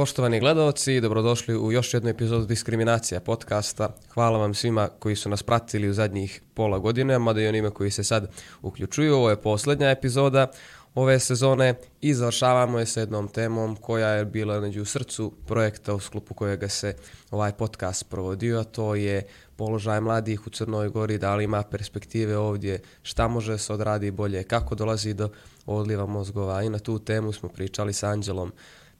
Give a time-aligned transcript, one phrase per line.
[0.00, 3.88] Poštovani gledalci, dobrodošli u još jednu epizodu Diskriminacija podcasta.
[4.14, 7.90] Hvala vam svima koji su nas pratili u zadnjih pola godine, mada i onima koji
[7.90, 8.30] se sad
[8.62, 9.14] uključuju.
[9.14, 10.46] Ovo je poslednja epizoda
[10.94, 16.00] ove sezone i završavamo je sa jednom temom koja je bila među srcu projekta u
[16.00, 16.94] sklopu kojega se
[17.30, 19.26] ovaj podcast provodio, a to je
[19.56, 24.42] položaj mladih u Crnoj Gori, da li ima perspektive ovdje, šta može se odradi bolje,
[24.42, 25.28] kako dolazi do
[25.66, 28.52] odliva mozgova i na tu temu smo pričali sa Anđelom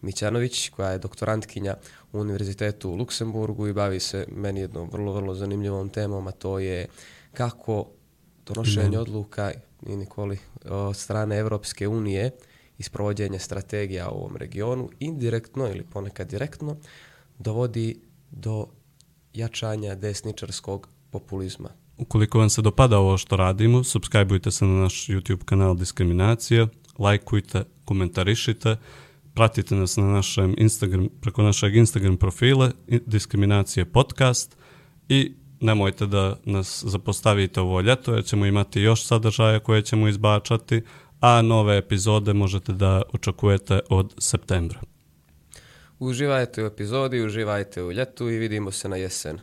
[0.03, 1.77] Mićanović, koja je doktorantkinja
[2.13, 6.59] u Univerzitetu u Luksemburgu i bavi se meni jednom vrlo, vrlo zanimljivom temom, a to
[6.59, 6.87] je
[7.35, 7.87] kako
[8.47, 9.01] donošenje mm.
[9.01, 9.53] odluka
[9.87, 12.31] i Nikoli od strane Evropske unije
[12.79, 16.77] i sprovođenje strategija u ovom regionu indirektno ili ponekad direktno
[17.39, 18.67] dovodi do
[19.35, 21.69] jačanja desničarskog populizma.
[21.99, 26.67] Ukoliko vam se dopada ovo što radimo, subscribeujte se na naš YouTube kanal Diskriminacija,
[26.99, 28.77] lajkujte, komentarišite,
[29.41, 34.57] pratite nas na našem Instagram, preko našeg Instagram profile Diskriminacije podcast
[35.09, 40.83] i nemojte da nas zapostavite ovo ljeto jer ćemo imati još sadržaja koje ćemo izbačati,
[41.21, 44.81] a nove epizode možete da očekujete od septembra.
[45.99, 49.39] Uživajte u epizodi, uživajte u ljetu i vidimo se na jesen.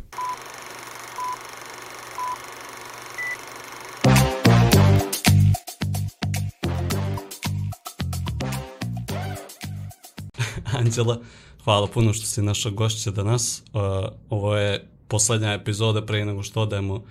[10.87, 11.17] Anđela,
[11.63, 13.63] hvala puno što si naša gošća danas.
[13.73, 13.81] Uh,
[14.29, 17.03] ovo je poslednja epizoda prije nego što odemo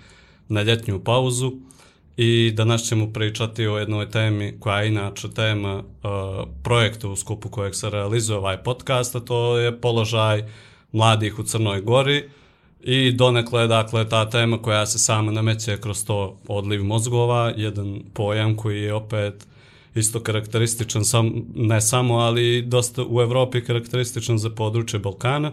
[0.47, 1.51] na ljetnju pauzu.
[2.17, 5.83] I danas ćemo pričati o jednoj temi koja je inače tema uh,
[6.63, 10.43] projekta u skupu kojeg se realizuje ovaj podcast, a to je položaj
[10.91, 12.29] mladih u Crnoj Gori.
[12.81, 18.55] I donekle dakle ta tema koja se sama nameće kroz to odliv mozgova, jedan pojam
[18.55, 19.47] koji je opet
[19.97, 25.51] isto karakterističan sam, ne samo, ali dosta u Evropi karakterističan za područje Balkana.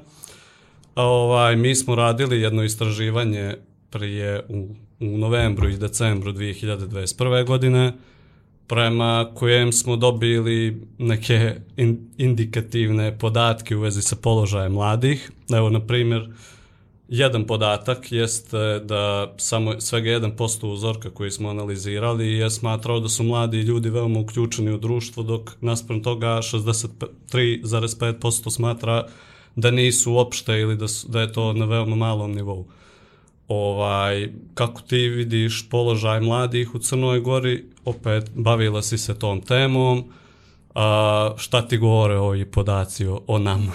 [0.95, 3.57] Ovaj, mi smo radili jedno istraživanje
[3.91, 4.69] prije u,
[5.01, 7.47] u novembru i decembru 2021.
[7.47, 7.93] godine
[8.67, 15.31] prema kojem smo dobili neke in, indikativne podatke u vezi sa položajem mladih.
[15.55, 16.29] Evo, na primjer,
[17.09, 23.23] jedan podatak jeste da samo svega 1% uzorka koji smo analizirali je smatrao da su
[23.23, 29.07] mladi ljudi veoma uključeni u društvo, dok naspram toga 63,5% smatra
[29.57, 32.67] da nisu uopšte ili da, su, da je to na veoma malom nivou.
[33.49, 40.05] Ovaj, kako ti vidiš položaj mladih u Crnoj Gori, opet bavila si se tom temom,
[40.75, 43.73] a, šta ti govore ovi podaci o, o nama?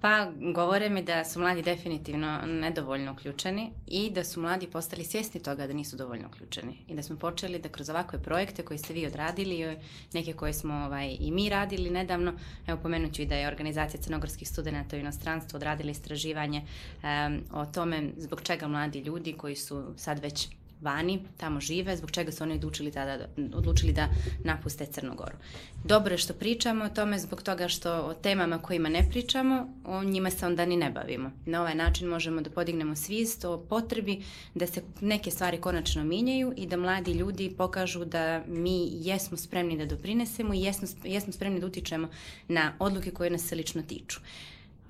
[0.00, 5.42] Pa govore mi da su mladi definitivno nedovoljno uključeni i da su mladi postali svjesni
[5.42, 8.92] toga da nisu dovoljno uključeni i da smo počeli da kroz ovakve projekte koje ste
[8.92, 9.76] vi odradili,
[10.12, 12.32] neke koje smo ovaj, i mi radili nedavno,
[12.66, 16.62] evo pomenuću i da je organizacija crnogorskih studenta u inostranstvu odradila istraživanje
[17.02, 20.48] um, o tome zbog čega mladi ljudi koji su sad već
[20.80, 24.08] vani, tamo žive, zbog čega su oni odlučili, tada, da, odlučili da
[24.44, 25.36] napuste Crnogoru.
[25.84, 30.04] Dobro je što pričamo o tome zbog toga što o temama kojima ne pričamo, o
[30.04, 31.30] njima se onda ni ne bavimo.
[31.46, 34.22] Na ovaj način možemo da podignemo svist o potrebi
[34.54, 39.78] da se neke stvari konačno minjaju i da mladi ljudi pokažu da mi jesmo spremni
[39.78, 42.08] da doprinesemo i jesmo, jesmo spremni da utičemo
[42.48, 44.20] na odluke koje nas se lično tiču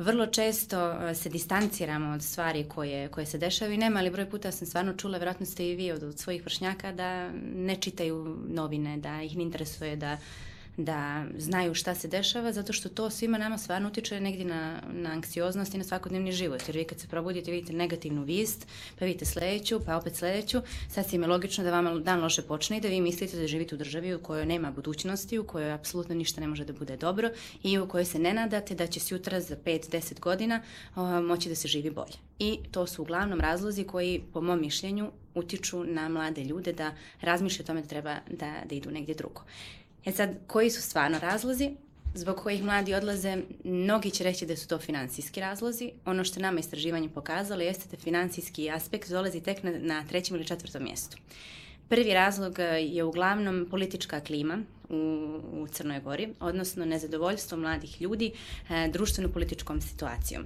[0.00, 4.30] vrlo često e, se distanciramo od stvari koje, koje se dešavaju i nema, ali broj
[4.30, 8.36] puta sam stvarno čula, vjerojatno ste i vi od, od svojih vršnjaka, da ne čitaju
[8.48, 10.18] novine, da ih ne interesuje da
[10.84, 15.10] da znaju šta se dešava, zato što to svima nama stvarno utiče negdje na, na
[15.10, 16.68] anksioznost i na svakodnevni život.
[16.68, 18.66] Jer vi kad se probudite vidite negativnu vist,
[18.98, 22.80] pa vidite sledeću, pa opet sledeću, sasvim je logično da vama dan loše počne i
[22.80, 26.40] da vi mislite da živite u državi u kojoj nema budućnosti, u kojoj apsolutno ništa
[26.40, 27.30] ne može da bude dobro
[27.62, 30.62] i u kojoj se ne nadate da će sutra za 5-10 godina
[30.96, 32.16] o, moći da se živi bolje.
[32.38, 37.64] I to su uglavnom razlozi koji, po mom mišljenju, utiču na mlade ljude da razmišljaju
[37.64, 39.42] o tome da treba da, da idu negdje drugo.
[40.04, 41.70] E sad, koji su stvarno razlozi?
[42.14, 45.92] zbog kojih mladi odlaze, mnogi će reći da su to finansijski razlozi.
[46.04, 50.44] Ono što nama istraživanje pokazalo jeste da finansijski aspekt dolazi tek na, na trećem ili
[50.46, 51.16] četvrtom mjestu.
[51.88, 54.58] Prvi razlog je uglavnom politička klima
[54.88, 54.96] u,
[55.52, 58.32] u Crnoj Gori, odnosno nezadovoljstvo mladih ljudi
[58.70, 60.44] e, društveno-političkom situacijom.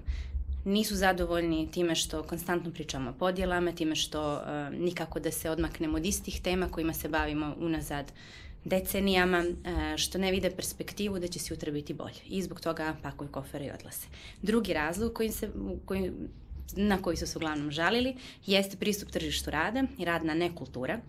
[0.64, 5.96] Nisu zadovoljni time što konstantno pričamo o podjelama, time što e, nikako da se odmaknemo
[5.96, 8.12] od istih tema kojima se bavimo unazad
[8.64, 12.20] decenijama, e, što ne vide perspektivu da će sutra biti bolje.
[12.26, 14.06] I zbog toga pakuju kofere i odlase.
[14.42, 15.50] Drugi razlog koji se,
[15.84, 16.12] koji,
[16.76, 18.16] na koji su se uglavnom žalili
[18.46, 21.00] jeste pristup tržištu rada i radna nekultura.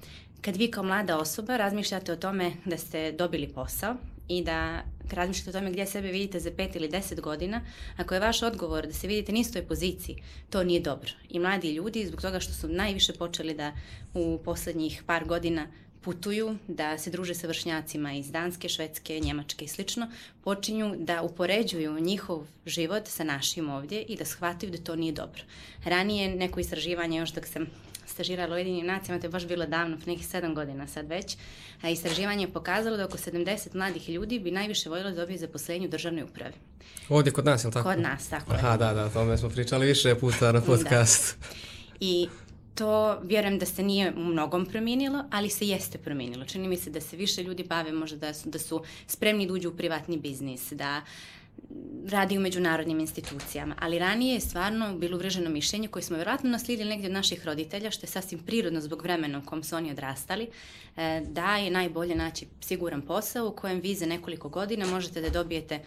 [0.42, 3.96] Kad vi kao mlada osoba razmišljate o tome da ste dobili posao
[4.28, 7.62] i da razmišljate o tome gdje sebe vidite za pet ili deset godina,
[7.98, 11.12] ako je vaš odgovor da se vidite na istoj poziciji, to nije dobro.
[11.30, 13.74] I mladi ljudi, zbog toga što su najviše počeli da
[14.14, 15.68] u poslednjih par godina
[16.06, 20.08] putuju, da se druže sa vršnjacima iz Danske, Švedske, Njemačke i slično,
[20.44, 25.42] počinju da upoređuju njihov život sa našim ovdje i da shvataju da to nije dobro.
[25.86, 27.66] Ranije neko istraživanje, još dok sam
[28.06, 31.38] stažirala u jedinim nacijama, to je baš bilo davno, nekih sedam godina sad već,
[31.82, 35.88] a istraživanje je pokazalo da oko 70 mladih ljudi bi najviše voljelo da dobije zaposlenje
[35.88, 36.54] u državnoj upravi.
[37.10, 37.90] Ovdje kod nas, je li tako?
[37.90, 38.78] Kod nas, tako Aha, je.
[38.78, 41.36] da, da, o tome smo pričali više puta na podcastu.
[41.40, 41.48] Da.
[42.00, 42.28] I
[42.76, 46.46] to vjerujem da se nije u mnogom promijenilo, ali se jeste promijenilo.
[46.46, 49.54] Čini mi se da se više ljudi bave možda da su, da su spremni da
[49.54, 51.02] uđu u privatni biznis, da
[52.08, 56.90] radi u međunarodnim institucijama, ali ranije je stvarno bilo uvreženo mišljenje koje smo vjerojatno naslijedili
[56.90, 60.48] negdje od naših roditelja, što je sasvim prirodno zbog vremena u kom su oni odrastali,
[60.98, 65.30] e, da je najbolje naći siguran posao u kojem vi za nekoliko godina možete da
[65.30, 65.80] dobijete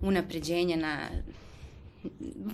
[0.00, 0.98] unapređenje na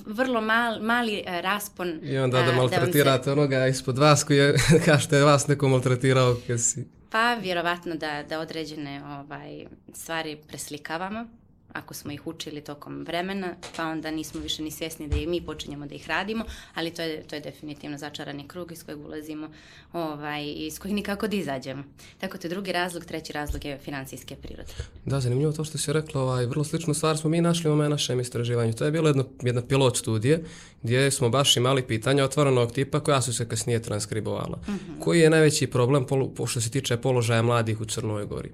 [0.06, 2.00] vrlo mal, mali e, raspon.
[2.02, 3.32] I onda da, da maltretirate da se...
[3.32, 4.54] onoga ispod vas koji je,
[4.84, 6.88] kao što je vas neko maltretirao kad si...
[7.10, 11.41] Pa, vjerovatno da, da određene ovaj, stvari preslikavamo
[11.72, 15.40] ako smo ih učili tokom vremena, pa onda nismo više ni svjesni da i mi
[15.40, 19.48] počinjemo da ih radimo, ali to je, to je definitivno začarani krug iz kojeg ulazimo
[19.92, 21.84] ovaj, i iz kojeg nikako da izađemo.
[22.19, 24.72] Tako to je drugi razlog, treći razlog je financijske prirode.
[25.04, 28.20] Da, zanimljivo to što si rekla, ovaj, vrlo sličnu stvar smo mi našli u našem
[28.20, 28.72] istraživanju.
[28.72, 30.44] To je bilo jedno, jedna pilot studije
[30.82, 34.58] gdje smo baš imali pitanja otvorenog tipa koja su se kasnije transkribovala.
[34.69, 35.00] Mm -hmm.
[35.00, 38.50] Koji je najveći problem po, što se tiče položaja mladih u Crnoj Gori?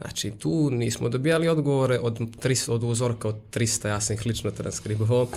[0.00, 4.50] Znači, tu nismo dobijali odgovore od, 300, od uzorka od 300, ja sam ih lično
[4.50, 5.28] transkribovao,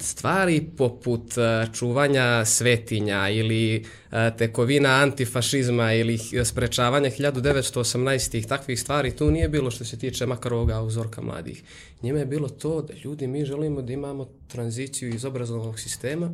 [0.00, 8.48] stvari poput uh, čuvanja svetinja ili uh, tekovina antifašizma ili sprečavanja 1918.
[8.48, 11.62] takvih stvari, tu nije bilo što se tiče makar ovoga uzorka mladih.
[12.02, 16.30] Njima je bilo to da ljudi, mi želimo da imamo tranziciju iz obrazovnog sistema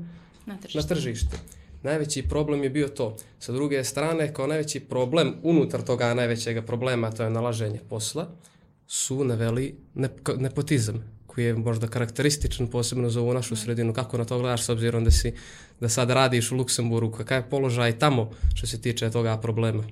[0.46, 0.78] na tržište.
[0.78, 1.59] Na tržište.
[1.82, 3.16] Najveći problem je bio to.
[3.38, 8.28] Sa druge strane, kao najveći problem unutar toga najvećeg problema, to je nalaženje posla,
[8.86, 9.74] su naveli
[10.36, 13.92] nepotizam, koji je možda karakterističan posebno za ovu našu sredinu.
[13.92, 15.32] Kako na to gledaš s obzirom da si
[15.80, 19.84] da sad radiš u Luksemburgu, kakav je položaj tamo što se tiče toga problema?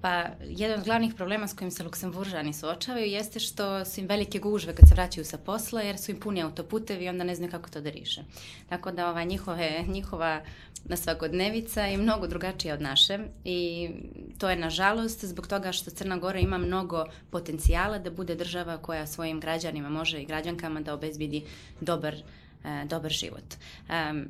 [0.00, 4.38] Pa, jedan od glavnih problema s kojim se Luksemburžani suočavaju jeste što su im velike
[4.38, 7.50] gužve kad se vraćaju sa posla, jer su im puni autoputevi i onda ne znaju
[7.50, 8.24] kako to da riše.
[8.68, 10.40] Tako da ova njihove, njihova
[10.84, 13.90] na svakodnevica je mnogo drugačija od naše i
[14.38, 19.06] to je nažalost zbog toga što Crna Gora ima mnogo potencijala da bude država koja
[19.06, 21.44] svojim građanima može i građankama da obezbidi
[21.80, 23.54] dobar, uh, dobar život.
[23.88, 24.28] Um,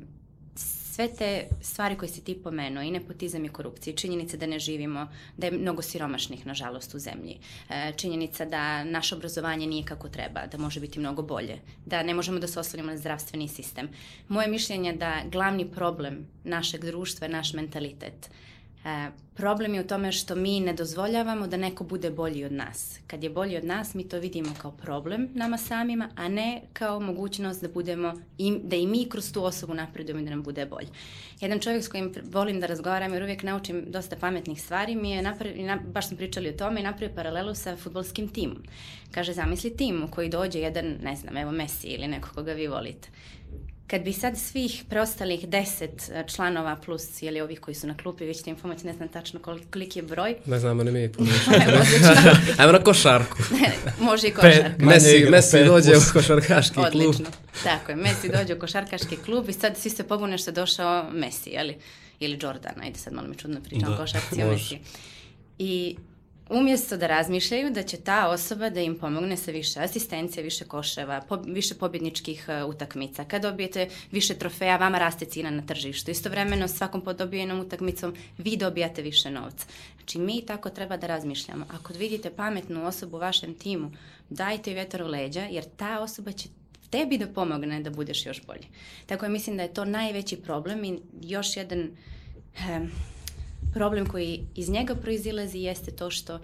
[0.91, 5.07] sve te stvari koje si ti pomenuo, i nepotizam i korupcija, činjenica da ne živimo,
[5.37, 7.37] da je mnogo siromašnih, nažalost, u zemlji,
[7.69, 12.13] e, činjenica da naše obrazovanje nije kako treba, da može biti mnogo bolje, da ne
[12.13, 13.89] možemo da se oslonimo na zdravstveni sistem.
[14.27, 18.29] Moje mišljenje da glavni problem našeg društva je naš mentalitet.
[18.85, 22.99] E, problem je u tome što mi ne dozvoljavamo da neko bude bolji od nas.
[23.07, 26.99] Kad je bolji od nas, mi to vidimo kao problem nama samima, a ne kao
[26.99, 30.65] mogućnost da budemo, i, da i mi kroz tu osobu napredujemo i da nam bude
[30.65, 30.87] bolje.
[31.41, 35.21] Jedan čovjek s kojim volim da razgovaram jer uvijek naučim dosta pametnih stvari mi je,
[35.21, 38.63] napravio, na, baš smo pričali o tome i napravio paralelu sa futbolskim timom.
[39.11, 42.67] Kaže, zamisli tim u koji dođe jedan, ne znam, evo Messi ili neko koga vi
[42.67, 43.09] volite
[43.91, 48.25] Kad bi sad svih preostalih deset e, članova plus ili ovih koji su na klupi,
[48.25, 49.39] vi ćete im pomoći, ne znam tačno
[49.71, 50.35] koliki je broj.
[50.45, 50.99] Ne znamo ni mi.
[52.57, 53.37] Ajmo na košarku.
[53.99, 54.85] Može i košarku.
[54.85, 56.85] Messi, Messi dođe u košarkaški klub.
[56.85, 57.25] Odlično.
[57.63, 61.09] Tako je, Messi dođe u košarkaški klub i sad svi se pobune što je došao
[61.11, 61.77] Messi, jeli?
[62.19, 64.79] Ili Jordan, ajde sad malo mi čudno pričam da, košarci o Messi.
[65.59, 65.95] I
[66.51, 71.21] umjesto da razmišljaju da će ta osoba da im pomogne sa više asistencije, više koševa,
[71.29, 73.25] po, više pobjedničkih uh, utakmica.
[73.25, 76.11] Kad dobijete više trofeja, vama raste cina na tržištu.
[76.11, 79.65] Istovremeno svakom podobijenom utakmicom vi dobijate više novca.
[79.97, 81.65] Znači mi tako treba da razmišljamo.
[81.69, 83.91] Ako vidite pametnu osobu u vašem timu,
[84.29, 86.49] dajte joj vjetar u leđa, jer ta osoba će
[86.89, 88.67] tebi da pomogne da budeš još bolji.
[89.05, 92.91] Tako je mislim da je to najveći problem i još jedan um,
[93.73, 96.39] problem koji iz njega proizilazi jeste to što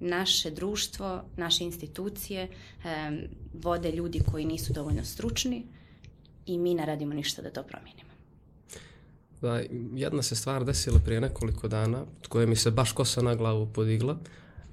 [0.00, 3.18] naše društvo, naše institucije um,
[3.62, 5.62] vode ljudi koji nisu dovoljno stručni
[6.46, 8.10] i mi ne radimo ništa da to promijenimo.
[9.40, 9.62] Da,
[9.94, 14.18] jedna se stvar desila prije nekoliko dana, koja mi se baš kosa na glavu podigla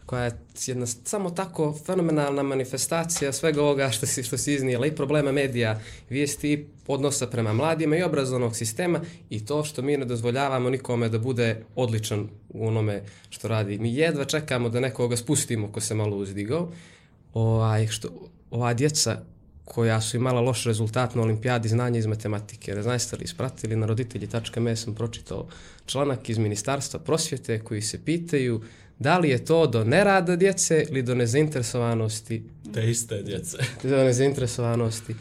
[0.06, 0.32] koja je
[0.66, 5.80] jedna samo tako fenomenalna manifestacija svega ovoga što si, što si iznijela i problema medija,
[6.10, 11.20] vijesti odnosa prema mladima i obrazovnog sistema i to što mi ne dozvoljavamo nikome da
[11.20, 13.78] bude odličan u onome što radi.
[13.78, 16.72] Mi jedva čekamo da nekoga spustimo ko se malo uzdigao.
[17.34, 18.10] ovaj, što,
[18.52, 19.22] ova djeca
[19.66, 22.76] koja su imala loš rezultat na olimpijadi znanja iz matematike.
[22.76, 25.48] Ne znaš ste li ispratili na roditelji.me sam pročitao
[25.86, 28.62] članak iz Ministarstva prosvjete koji se pitaju
[29.00, 33.58] da li je to do nerada djece ili do nezainteresovanosti Te iste djece.
[33.90, 35.16] do nezainteresovanosti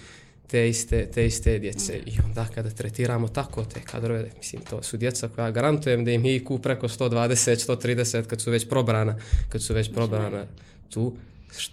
[0.46, 2.00] te iste, te iste djece.
[2.06, 6.24] I onda kada tretiramo tako te kadrove, mislim, to su djeca koja garantujem da im
[6.24, 9.16] je IQ preko 120, 130 kad su već probrana,
[9.48, 10.46] kad su već probrana
[10.90, 11.14] tu,
[11.50, 11.72] št-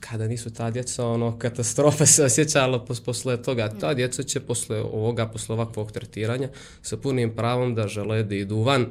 [0.00, 3.68] kada nisu ta djeca, ono, katastrofa se osjećala pos, posle toga.
[3.80, 6.48] Ta djeca će posle ovoga, posle ovakvog tretiranja,
[6.82, 8.86] sa punim pravom da žele da idu van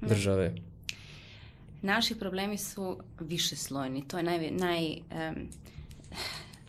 [0.00, 0.54] države.
[1.84, 4.08] Naši problemi su više slojni.
[4.08, 5.48] To je naj, naj em,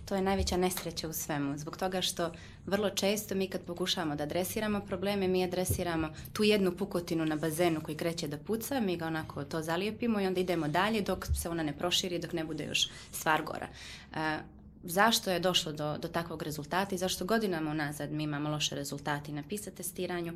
[0.05, 1.57] to je najveća nesreća u svemu.
[1.57, 2.31] Zbog toga što
[2.65, 7.81] vrlo često mi kad pokušavamo da adresiramo probleme, mi adresiramo tu jednu pukotinu na bazenu
[7.81, 11.50] koji kreće da puca, mi ga onako to zalijepimo i onda idemo dalje dok se
[11.50, 13.67] ona ne proširi, dok ne bude još stvar gora.
[14.15, 14.39] E,
[14.84, 19.31] zašto je došlo do, do takvog rezultata i zašto godinama unazad mi imamo loše rezultate
[19.31, 20.34] na PISA testiranju?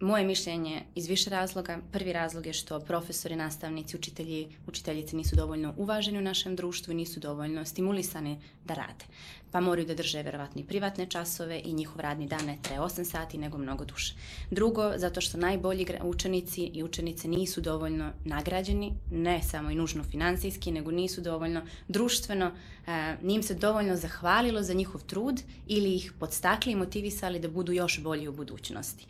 [0.00, 1.78] Moje mišljenje iz više razloga.
[1.92, 6.96] Prvi razlog je što profesori, nastavnici, učitelji, učiteljice nisu dovoljno uvaženi u našem društvu i
[6.96, 9.04] nisu dovoljno stimulisani da rade.
[9.50, 13.04] Pa moraju da drže verovatno i privatne časove i njihov radni dan ne traje 8
[13.04, 14.14] sati nego mnogo duže.
[14.50, 20.72] Drugo, zato što najbolji učenici i učenice nisu dovoljno nagrađeni, ne samo i nužno finansijski,
[20.72, 22.52] nego nisu dovoljno društveno,
[22.86, 27.72] e, nije se dovoljno zahvalilo za njihov trud ili ih podstakli i motivisali da budu
[27.72, 29.06] još bolji u budućnosti.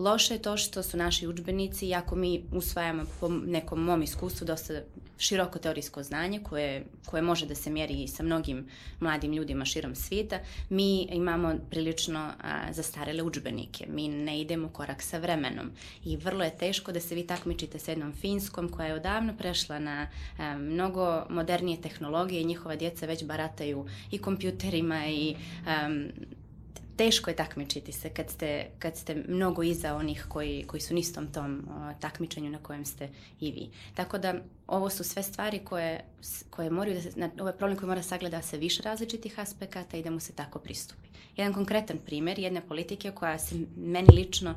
[0.00, 4.80] Loše je to što su naši udžbenici, iako mi usvajamo po nekom mom iskustvu dosta
[5.18, 8.66] široko teorijsko znanje koje, koje može da se mjeri i sa mnogim
[9.00, 10.38] mladim ljudima širom svijeta,
[10.68, 13.86] mi imamo prilično a, zastarele udžbenike.
[13.88, 15.70] Mi ne idemo korak sa vremenom
[16.04, 19.78] i vrlo je teško da se vi takmičite sa jednom Finskom koja je odavno prešla
[19.78, 25.36] na a, mnogo modernije tehnologije i njihova djeca već barataju i kompjuterima i
[25.86, 26.08] um,
[27.00, 31.32] teško je takmičiti se kad ste, kad ste mnogo iza onih koji, koji su nistom
[31.32, 33.08] tom o, takmičenju na kojem ste
[33.40, 33.70] i vi.
[33.94, 34.34] Tako da
[34.66, 36.04] ovo su sve stvari koje,
[36.50, 39.96] koje moraju da se, na, ovo je problem koji mora sagleda sa više različitih aspekata
[39.96, 41.08] i da mu se tako pristupi.
[41.36, 44.54] Jedan konkretan primjer jedne politike koja se meni lično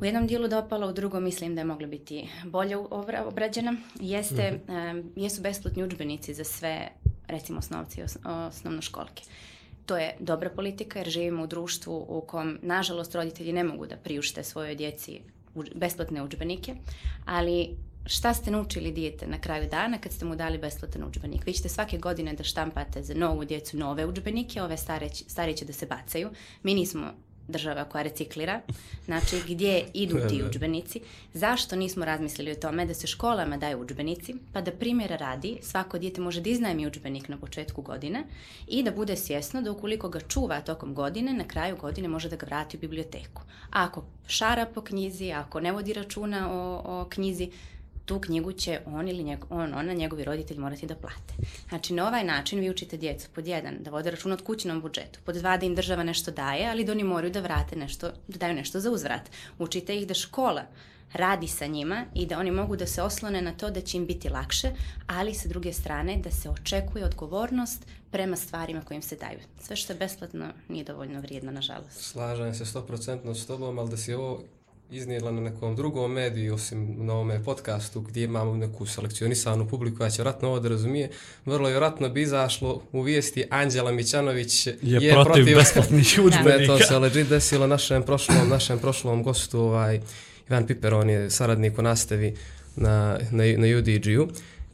[0.00, 4.60] u jednom dijelu dopala, u drugom mislim da je mogla biti bolje obra- obrađena, jeste,
[4.68, 6.88] em, jesu besplatni udžbenici za sve,
[7.26, 9.22] recimo osnovci i os, osnovnoškolke.
[9.86, 13.96] To je dobra politika jer živimo u društvu u kom, nažalost, roditelji ne mogu da
[13.96, 15.20] priušte svojoj djeci
[15.74, 16.74] besplatne udžbenike,
[17.24, 17.76] ali
[18.06, 21.46] šta ste naučili dijete na kraju dana kad ste mu dali besplatan udžbenik?
[21.46, 25.64] Vi ćete svake godine da štampate za novu djecu nove udžbenike, ove stare, stare će
[25.64, 26.30] da se bacaju.
[26.62, 27.12] Mi nismo
[27.48, 28.60] država koja reciklira,
[29.04, 31.00] znači gdje idu ti udžbenici,
[31.34, 35.98] zašto nismo razmislili o tome da se školama daju udžbenici, pa da primjera radi, svako
[35.98, 38.24] dijete može da iznajmi udžbenik na početku godine
[38.66, 42.36] i da bude svjesno da ukoliko ga čuva tokom godine, na kraju godine može da
[42.36, 43.42] ga vrati u biblioteku.
[43.70, 47.50] A ako šara po knjizi, ako ne vodi računa o, o knjizi,
[48.06, 51.34] tu knjigu će on ili njeg, on, ona, njegovi roditelji morati da plate.
[51.68, 55.20] Znači, na ovaj način vi učite djecu, pod jedan, da vode račun od kućnom budžetu,
[55.24, 58.38] pod dva, da im država nešto daje, ali da oni moraju da vrate nešto, da
[58.38, 59.30] daju nešto za uzvrat.
[59.58, 60.62] Učite ih da škola
[61.12, 64.06] radi sa njima i da oni mogu da se oslone na to da će im
[64.06, 64.70] biti lakše,
[65.06, 69.38] ali sa druge strane da se očekuje odgovornost prema stvarima koje im se daju.
[69.60, 72.00] Sve što je besplatno nije dovoljno vrijedno, nažalost.
[72.00, 74.42] Slažem se 100% s tobom, ali da si ovo
[74.90, 80.10] iznijela na nekom drugom mediju, osim na ovome podcastu gdje imamo neku selekcionisanu publiku koja
[80.10, 81.10] će vratno ovo da razumije,
[81.44, 86.66] vrlo vjerojatno bi izašlo u vijesti Anđela Mićanović Je, protiv, besplatnih Ne, udžbenika.
[86.66, 90.00] to se legit desilo našem prošlom, našem prošlom gostu, ovaj,
[90.50, 92.34] Ivan Piper, on je saradnik u nastavi
[92.76, 94.28] na, na, na UDG-u.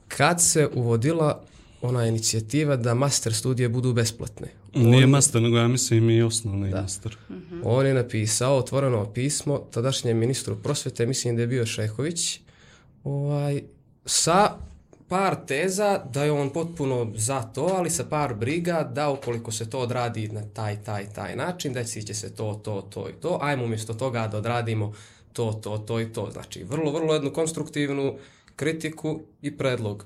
[0.09, 1.43] Kad se uvodila
[1.83, 4.49] ona inicijativa da master studije budu besplatne.
[4.75, 7.17] Nije On- master, nego ja mislim i osnovni master.
[7.65, 12.41] On je napisao otvoreno pismo tadašnjem ministru prosvete, mislim da je bio Šehović,
[13.05, 13.63] ovaj,
[14.07, 14.51] sa
[15.09, 19.71] par teza da je on potpuno za to, ali sa par briga da ukoliko se
[19.71, 23.39] to odradi na taj, taj, taj način, desit će se to, to, to i to,
[23.43, 24.93] ajmo umjesto toga da odradimo
[25.33, 26.31] to, to, to i to.
[26.33, 28.15] Znači, vrlo, vrlo jednu konstruktivnu
[28.57, 30.05] kritiku i predlog.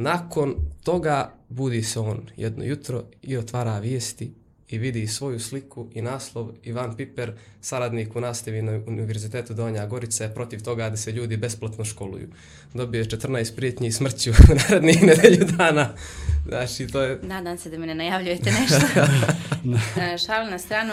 [0.00, 4.32] Nakon toga budi se on jedno jutro i otvara vijesti
[4.68, 10.24] i vidi svoju sliku i naslov Ivan Piper, saradnik u nastavi na Univerzitetu Donja Gorica
[10.24, 12.28] je protiv toga da se ljudi besplatno školuju.
[12.74, 15.94] Dobio je 14 prijetnji smrću u narednih nedelju dana.
[16.48, 17.18] Znači, to je...
[17.22, 18.86] Nadam se da mi ne najavljujete nešto.
[20.00, 20.92] E, Šalu na stranu,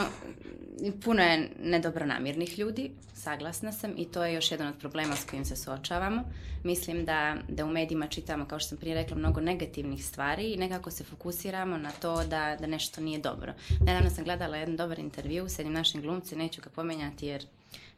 [1.03, 5.45] puno je nedobronamirnih ljudi, saglasna sam i to je još jedan od problema s kojim
[5.45, 6.23] se suočavamo.
[6.63, 10.57] Mislim da, da u medijima čitamo, kao što sam prije rekla, mnogo negativnih stvari i
[10.57, 13.53] nekako se fokusiramo na to da, da nešto nije dobro.
[13.85, 17.45] Nedavno sam gledala jedan dobar intervju s jednim našim glumcem, neću ga pomenjati jer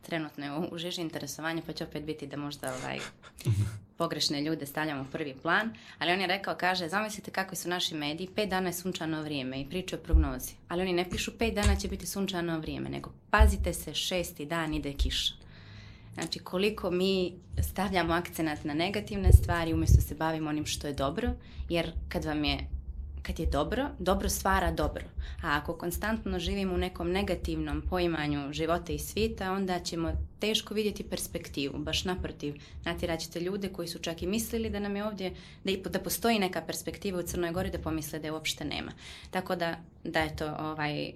[0.07, 2.99] trenutno je u, žiži interesovanja, pa će opet biti da možda ovaj,
[3.97, 7.95] pogrešne ljude stavljamo u prvi plan, ali on je rekao, kaže, zamislite kakvi su naši
[7.95, 11.53] mediji, pet dana je sunčano vrijeme i pričaju o prognozi, ali oni ne pišu pet
[11.53, 15.33] dana će biti sunčano vrijeme, nego pazite se, šesti dan ide kiša.
[16.13, 17.33] Znači, koliko mi
[17.71, 21.29] stavljamo akcenat na negativne stvari umjesto se bavimo onim što je dobro,
[21.69, 22.67] jer kad vam je
[23.21, 25.03] kad je dobro, dobro stvara dobro.
[25.41, 31.03] A ako konstantno živimo u nekom negativnom poimanju života i svijeta, onda ćemo teško vidjeti
[31.03, 32.55] perspektivu, baš naprotiv.
[32.85, 36.39] Natjerat ćete ljude koji su čak i mislili da nam je ovdje, da, da postoji
[36.39, 38.91] neka perspektiva u Crnoj Gori, da pomisle da je uopšte nema.
[39.31, 41.11] Tako da, da je to ovaj,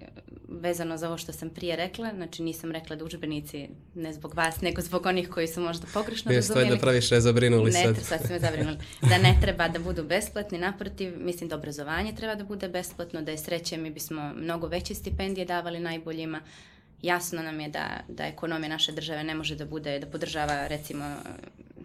[0.48, 4.60] vezano za ovo što sam prije rekla, znači nisam rekla da učbenici ne zbog vas,
[4.60, 6.70] nego zbog onih koji su možda pogrešno razumijeli.
[6.70, 7.96] da previše zabrinuli ne, sad.
[8.02, 8.76] sad me zabrinuli.
[9.00, 13.30] Da ne treba da budu besplatni, naprotiv, mislim da obrazovanje treba da bude besplatno, da
[13.30, 16.40] je sreće, mi bismo mnogo veće stipendije davali najboljima,
[17.02, 21.04] jasno nam je da, da ekonomija naše države ne može da bude, da podržava recimo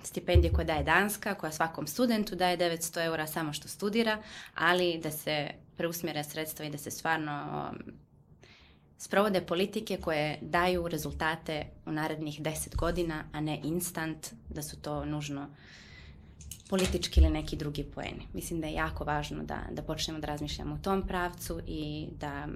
[0.03, 4.17] stipendije koje daje Danska, koja svakom studentu daje 900 eura samo što studira,
[4.55, 7.93] ali da se preusmjere sredstva i da se stvarno um,
[8.97, 15.05] sprovode politike koje daju rezultate u narednih 10 godina, a ne instant, da su to
[15.05, 15.50] nužno
[16.69, 18.27] politički ili neki drugi poeni.
[18.33, 22.47] Mislim da je jako važno da, da počnemo da razmišljamo u tom pravcu i da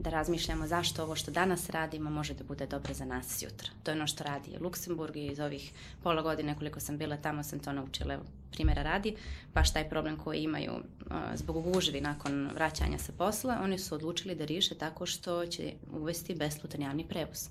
[0.00, 3.70] da razmišljamo zašto ovo što danas radimo može da bude dobro za nas jutra.
[3.82, 7.42] To je ono što radi Luksemburg i iz ovih pola godine koliko sam bila tamo
[7.42, 8.14] sam to naučila.
[8.14, 9.16] Evo, primjera radi,
[9.54, 14.34] baš taj problem koji imaju uh, zbog gužvi nakon vraćanja sa posla, oni su odlučili
[14.34, 17.48] da riješe tako što će uvesti besplatan javni prevoz.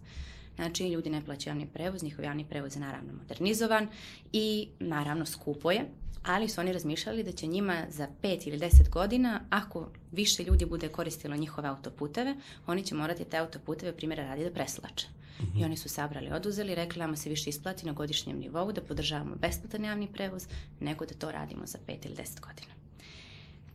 [0.59, 3.87] Znači, ljudi ne plaćaju javni prevoz, njihov javni prevoz je naravno modernizovan
[4.33, 5.85] i naravno skupo je,
[6.23, 10.65] ali su oni razmišljali da će njima za pet ili deset godina, ako više ljudi
[10.65, 12.35] bude koristilo njihove autoputeve,
[12.67, 15.07] oni će morati te autoputeve primjera radi da preslače.
[15.07, 15.61] Mm -hmm.
[15.61, 19.35] I oni su sabrali, oduzeli, rekli nama se više isplati na godišnjem nivou da podržavamo
[19.35, 20.47] besplatan javni prevoz,
[20.79, 22.73] nego da to radimo za pet ili deset godina.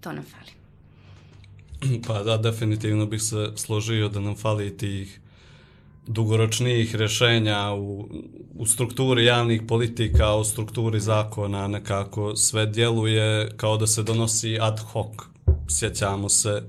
[0.00, 0.50] To nam fali.
[2.06, 5.20] Pa da, definitivno bih se složio da nam fali tih
[6.06, 8.08] dugoročnijih rešenja u,
[8.54, 14.80] u strukturi javnih politika, u strukturi zakona, nekako sve djeluje kao da se donosi ad
[14.80, 15.06] hoc.
[15.68, 16.62] Sjećamo se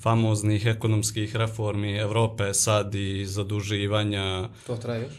[0.00, 4.48] famoznih ekonomskih reformi Evrope sad i zaduživanja.
[4.66, 5.12] To traje još?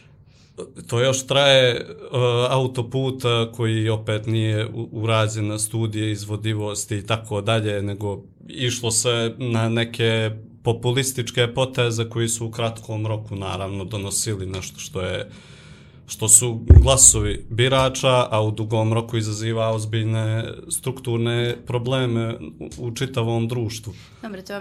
[0.86, 2.18] To još traje uh,
[2.50, 9.68] autoput koji opet nije urađen na studije izvodivosti i tako dalje, nego išlo se na
[9.68, 10.30] neke
[10.64, 15.30] populističke poteze koji su u kratkom roku naravno donosili nešto što je
[16.06, 22.34] što su glasovi birača, a u dugom roku izaziva ozbiljne strukturne probleme
[22.78, 23.94] u, u čitavom društvu.
[24.22, 24.54] Dobro, to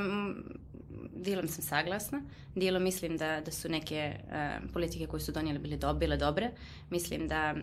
[1.16, 2.22] dijelom sam saglasna,
[2.56, 6.52] dijelom mislim da, da su neke uh, politike koje su donijeli bile, do, dobre.
[6.90, 7.56] Mislim da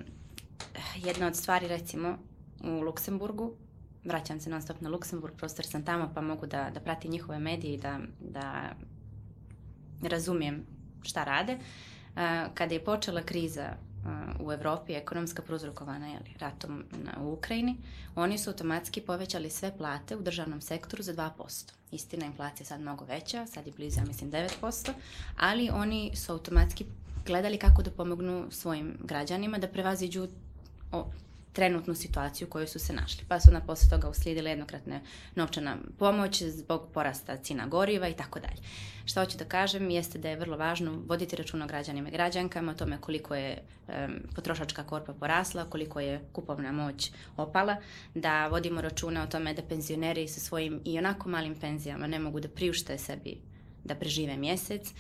[0.97, 2.19] jedna od stvari recimo
[2.65, 3.53] u Luksemburgu
[4.05, 7.39] vraćam se non stop na Luksemburg, prostor sam tamo pa mogu da, da pratim njihove
[7.39, 8.73] medije i da, da
[10.03, 10.67] razumijem
[11.03, 11.59] šta rade.
[12.55, 13.77] Kada je počela kriza
[14.41, 16.85] u Evropi, ekonomska prouzrokovana je ratom
[17.21, 17.77] u Ukrajini,
[18.15, 21.73] oni su automatski povećali sve plate u državnom sektoru za 2%.
[21.93, 24.93] Istina, inflacija je sad mnogo veća, sad je blizu, mislim, 9%,
[25.37, 26.85] ali oni su automatski
[27.27, 30.29] gledali kako da pomognu svojim građanima da prevaziđu
[31.53, 33.25] trenutnu situaciju u kojoj su se našli.
[33.29, 35.01] Pa su na posle toga uslijedile jednokratne
[35.35, 38.63] novčana pomoć zbog porasta cina goriva i tako dalje.
[39.05, 42.73] Šta hoću da kažem jeste da je vrlo važno voditi račun o građanima i građankama,
[42.73, 43.95] o tome koliko je um,
[44.35, 47.77] potrošačka korpa porasla, koliko je kupovna moć opala,
[48.15, 52.41] da vodimo računa o tome da penzioneri sa svojim i onako malim penzijama ne mogu
[52.41, 53.41] da priušte sebi
[53.85, 54.93] da prežive mjesec.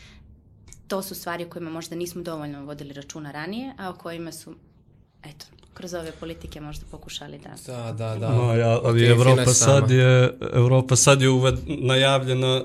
[0.89, 4.57] To su stvari o kojima možda nismo dovoljno vodili računa ranije, a o kojima su,
[5.25, 7.73] eto, kroz ove politike možda pokušali da...
[7.73, 8.35] Da, da, da.
[8.35, 12.65] No, ja, ali Evropa sad je, Evropa sad je uved, najavljena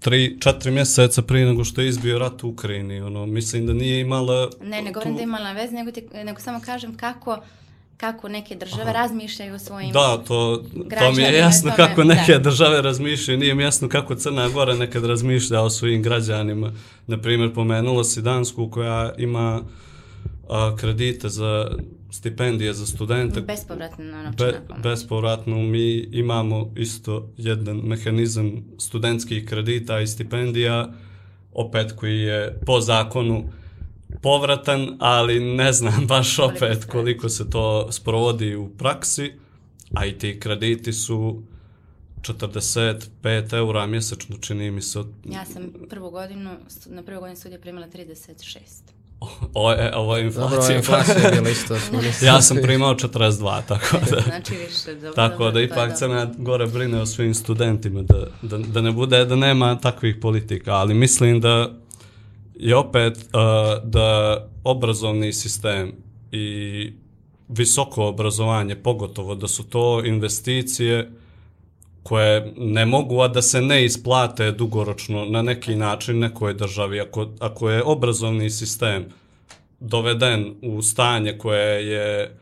[0.00, 3.00] tri, četiri mjeseca prije nego što je izbio rat u Ukrajini.
[3.00, 4.50] Ono, mislim da nije imala...
[4.62, 5.16] Ne, ne govorim tu...
[5.16, 7.38] da imala veze, nego, ti, nego samo kažem kako
[7.96, 8.92] kako neke države Aha.
[8.92, 10.64] razmišljaju o svojim Da, to,
[10.98, 12.38] to mi je jasno tome, kako neke da.
[12.38, 13.38] države razmišljaju.
[13.38, 16.72] Nije mi jasno kako Crna Gora nekad razmišlja o svojim građanima.
[17.06, 19.62] Naprimjer, pomenula si Dansku koja ima
[20.48, 21.70] a, kredite za
[22.10, 23.40] stipendije za studente.
[23.40, 30.92] Bespovratno novčana Be, Bespovratno mi imamo isto jedan mehanizam studentskih kredita i stipendija
[31.52, 33.44] opet koji je po zakonu
[34.22, 39.32] povratan, ali ne znam baš opet koliko se to sprovodi u praksi,
[39.94, 41.42] a i ti krediti su
[42.22, 44.98] 45 eura mjesečno, čini mi se.
[45.24, 46.50] Ja sam prvu godinu,
[46.86, 48.95] na prvu godinu studija primala 36.
[49.54, 50.76] Ovo je, ovo je Dobro, inflacija.
[50.76, 51.74] inflacija je bila isto.
[52.26, 54.20] ja sam primao 42, tako da...
[54.26, 54.94] Znači više.
[54.94, 55.98] Dobro, Tako dobro, da ipak.
[55.98, 60.72] Crna Gora brine o svim studentima, da, da, da ne bude, da nema takvih politika,
[60.74, 61.70] ali mislim da
[62.54, 63.22] je opet uh,
[63.84, 65.92] da obrazovni sistem
[66.32, 66.92] i
[67.48, 71.10] visoko obrazovanje, pogotovo da su to investicije
[72.06, 77.00] koje ne mogu, a da se ne isplate dugoročno na neki način nekoj državi.
[77.00, 79.06] Ako, ako je obrazovni sistem
[79.80, 82.36] doveden u stanje koje je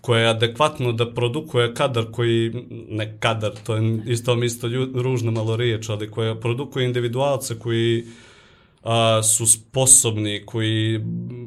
[0.00, 5.30] koje je adekvatno da produkuje kadar koji, ne kadar, to je isto isto lju, ružno
[5.30, 8.04] malo riječ, ali koje produkuje individualce koji
[8.86, 11.00] a, su sposobni, koji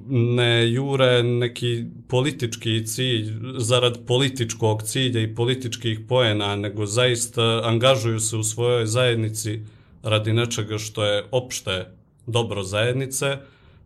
[0.09, 8.37] ne jure neki politički cilj zarad političkog cilja i političkih poena, nego zaista angažuju se
[8.37, 9.59] u svojoj zajednici
[10.03, 11.87] radi nečega što je opšte
[12.27, 13.37] dobro zajednice.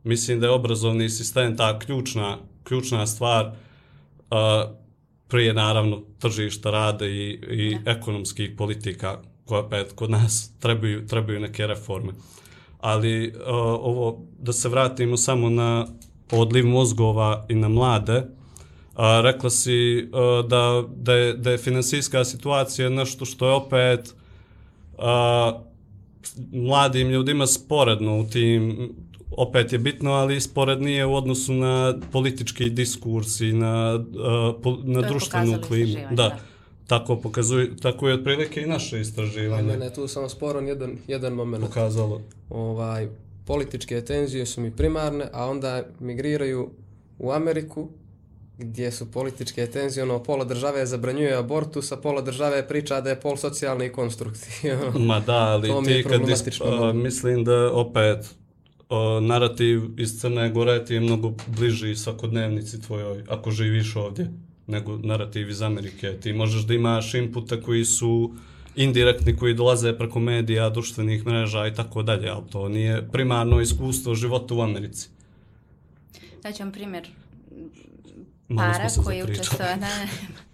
[0.03, 3.51] Mislim da je obrazovni sistem ta ključna, ključna stvar
[4.31, 4.71] a,
[5.27, 11.67] prije naravno tržišta rade i, i ekonomskih politika koje opet kod nas trebaju, trebaju neke
[11.67, 12.13] reforme.
[12.83, 15.87] Ali a, ovo, da se vratimo samo na
[16.31, 18.23] odliv mozgova i na mlade,
[18.95, 24.15] a, rekla si a, da, da, je, da je finansijska situacija nešto što je opet
[24.97, 25.59] a,
[26.51, 28.89] mladim ljudima sporedno u tim
[29.37, 34.77] opet je bitno, ali spored nije u odnosu na politički diskurs i na, uh, po,
[34.83, 35.93] na društvenu klimu.
[36.11, 36.15] Da.
[36.15, 36.39] da.
[36.99, 40.97] Tako, pokazuje, tako je otprilike i naše A istraživanje Mene je tu samo sporan jedan,
[41.07, 41.65] jedan moment.
[41.65, 42.21] pokazalo.
[42.49, 43.07] Ovaj,
[43.45, 46.69] političke tenzije su mi primarne, a onda migriraju
[47.19, 47.89] u Ameriku,
[48.57, 53.19] gdje su političke tenzije, ono, pola države zabranjuje abortus, a pola države priča da je
[53.21, 54.71] pol socijalni konstrukti.
[54.71, 54.99] ono.
[55.07, 56.93] Ma da, ali ti kad is, problematično a, malo.
[56.93, 58.35] mislim da opet
[58.89, 64.31] a, narativ iz Crne Gore ti je mnogo bliži svakodnevnici tvojoj, ako živiš ovdje,
[64.67, 66.13] nego narativ iz Amerike.
[66.21, 68.33] Ti možeš da imaš inputa koji su
[68.75, 74.15] indirektni, koji dolaze preko medija, društvenih mreža i tako dalje, ali to nije primarno iskustvo
[74.15, 75.09] života u Americi.
[76.43, 77.07] Daću vam primjer
[78.55, 79.87] para koji je učestvovao, da.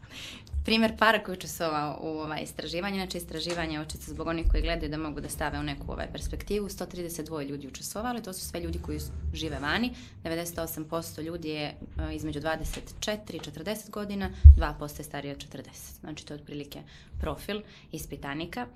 [0.66, 4.92] primjer para koji učestvovao u ovaj istraživanje, znači istraživanje je očisto zbog onih koji gledaju
[4.92, 8.80] da mogu da stave u neku ovaj perspektivu, 132 ljudi učestvovali, to su sve ljudi
[8.80, 9.00] koji
[9.34, 9.94] žive vani,
[10.24, 11.76] 98% ljudi je e,
[12.16, 16.80] između 24 i 40 godina, 2% je starije od 40, znači to je otprilike
[17.20, 18.68] profil ispitanika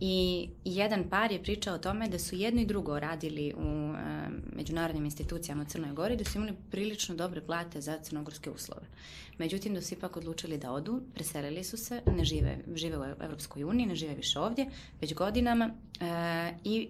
[0.00, 4.28] i jedan par je pričao o tome da su jedno i drugo radili u e,
[4.56, 8.86] međunarodnim institucijama u Crnoj Gori, da su imali prilično dobre plate za crnogorske uslove.
[9.38, 13.64] Međutim, da su ipak odlučili da odu, preselili su se, ne žive, žive u Evropskoj
[13.64, 14.66] uniji, ne žive više ovdje,
[15.00, 16.04] već godinama e,
[16.64, 16.88] i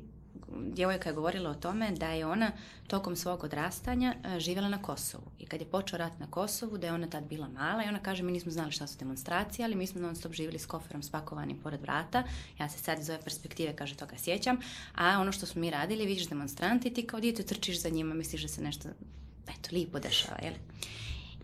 [0.72, 2.50] djevojka je govorila o tome da je ona
[2.86, 5.24] tokom svog odrastanja e, živjela na Kosovu.
[5.38, 7.98] I kad je počeo rat na Kosovu, da je ona tad bila mala i ona
[7.98, 11.02] kaže mi nismo znali šta su demonstracije, ali mi smo non stop živjeli s koferom
[11.02, 12.22] spakovanim pored vrata.
[12.58, 14.58] Ja se sad iz ove perspektive, kaže, toga sjećam.
[14.94, 18.42] A ono što smo mi radili, vidiš demonstranti, ti kao dijete trčiš za njima, misliš
[18.42, 18.88] da se nešto,
[19.48, 20.54] eto, lipo dešava, jel?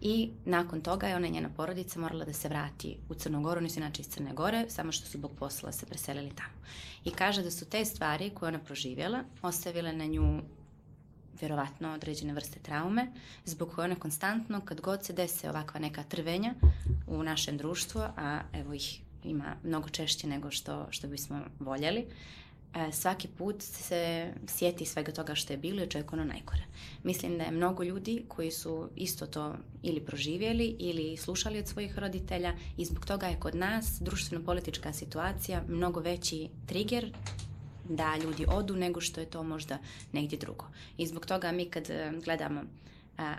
[0.01, 3.59] I nakon toga je ona i njena porodica morala da se vrati u Crnu Goru,
[3.59, 6.55] oni su inače iz Crne Gore, samo što su zbog posla se preselili tamo.
[7.05, 10.43] I kaže da su te stvari koje ona proživjela ostavile na nju
[11.41, 13.07] vjerovatno određene vrste traume,
[13.45, 16.55] zbog koje ona konstantno, kad god se dese ovakva neka trvenja
[17.07, 22.07] u našem društvu, a evo ih ima mnogo češće nego što, što bismo voljeli,
[22.93, 26.63] svaki put se sjeti svega toga što je bilo i očekuje ono najgore.
[27.03, 31.99] Mislim da je mnogo ljudi koji su isto to ili proživjeli ili slušali od svojih
[31.99, 37.13] roditelja i zbog toga je kod nas društveno-politička situacija mnogo veći trigger
[37.89, 39.79] da ljudi odu nego što je to možda
[40.13, 40.67] negdje drugo.
[40.97, 42.63] I zbog toga mi kad e, gledamo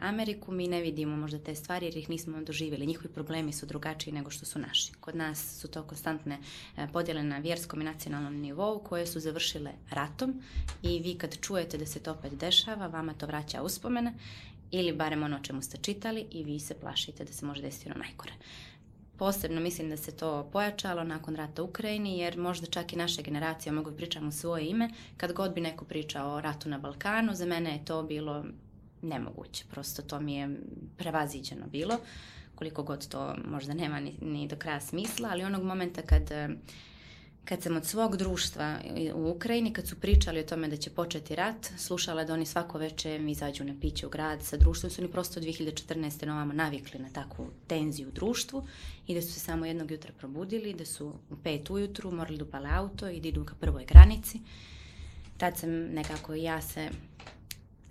[0.02, 2.86] Ameriku, mi ne vidimo možda te stvari jer ih nismo doživjeli.
[2.86, 4.94] Njihovi problemi su drugačiji nego što su naši.
[4.94, 6.40] Kod nas su to konstantne
[6.78, 10.42] e, podjele na vjerskom i nacionalnom nivou koje su završile ratom
[10.84, 14.14] i vi kad čujete da se to opet dešava, vama to vraća uspomene
[14.72, 18.04] ili barem ono čemu ste čitali i vi se plašite da se može desiti ono
[18.04, 18.34] najgore.
[19.18, 23.22] Posebno mislim da se to pojačalo nakon rata u Ukrajini, jer možda čak i naša
[23.22, 26.78] generacija, mogu da pričam u svoje ime, kad god bi neko pričao o ratu na
[26.78, 28.46] Balkanu, za mene je to bilo
[29.02, 29.66] nemoguće.
[29.72, 30.60] Prosto to mi je
[30.98, 32.00] prevaziđeno bilo,
[32.56, 36.30] koliko god to možda nema ni, ni do kraja smisla, ali onog momenta kad,
[37.46, 38.80] kad sam od svog društva
[39.16, 42.78] u Ukrajini, kad su pričali o tome da će početi rat, slušala da oni svako
[42.78, 46.26] veče izađu na piće u grad sa društvom, su oni prosto 2014.
[46.26, 48.68] novamo navikli na takvu tenziju u društvu
[49.08, 52.44] i da su se samo jednog jutra probudili, da su u pet ujutru morali da
[52.44, 54.40] upale auto i da idu ka prvoj granici.
[55.38, 56.90] Tad sam nekako ja se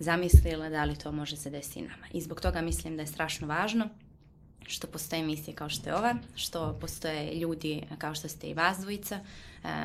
[0.01, 2.07] zamislila da li to može se desiti nama.
[2.13, 3.89] I zbog toga mislim da je strašno važno
[4.67, 8.79] što postoje emisije kao što je ova, što postoje ljudi kao što ste i vas
[8.79, 9.21] dvojica, e,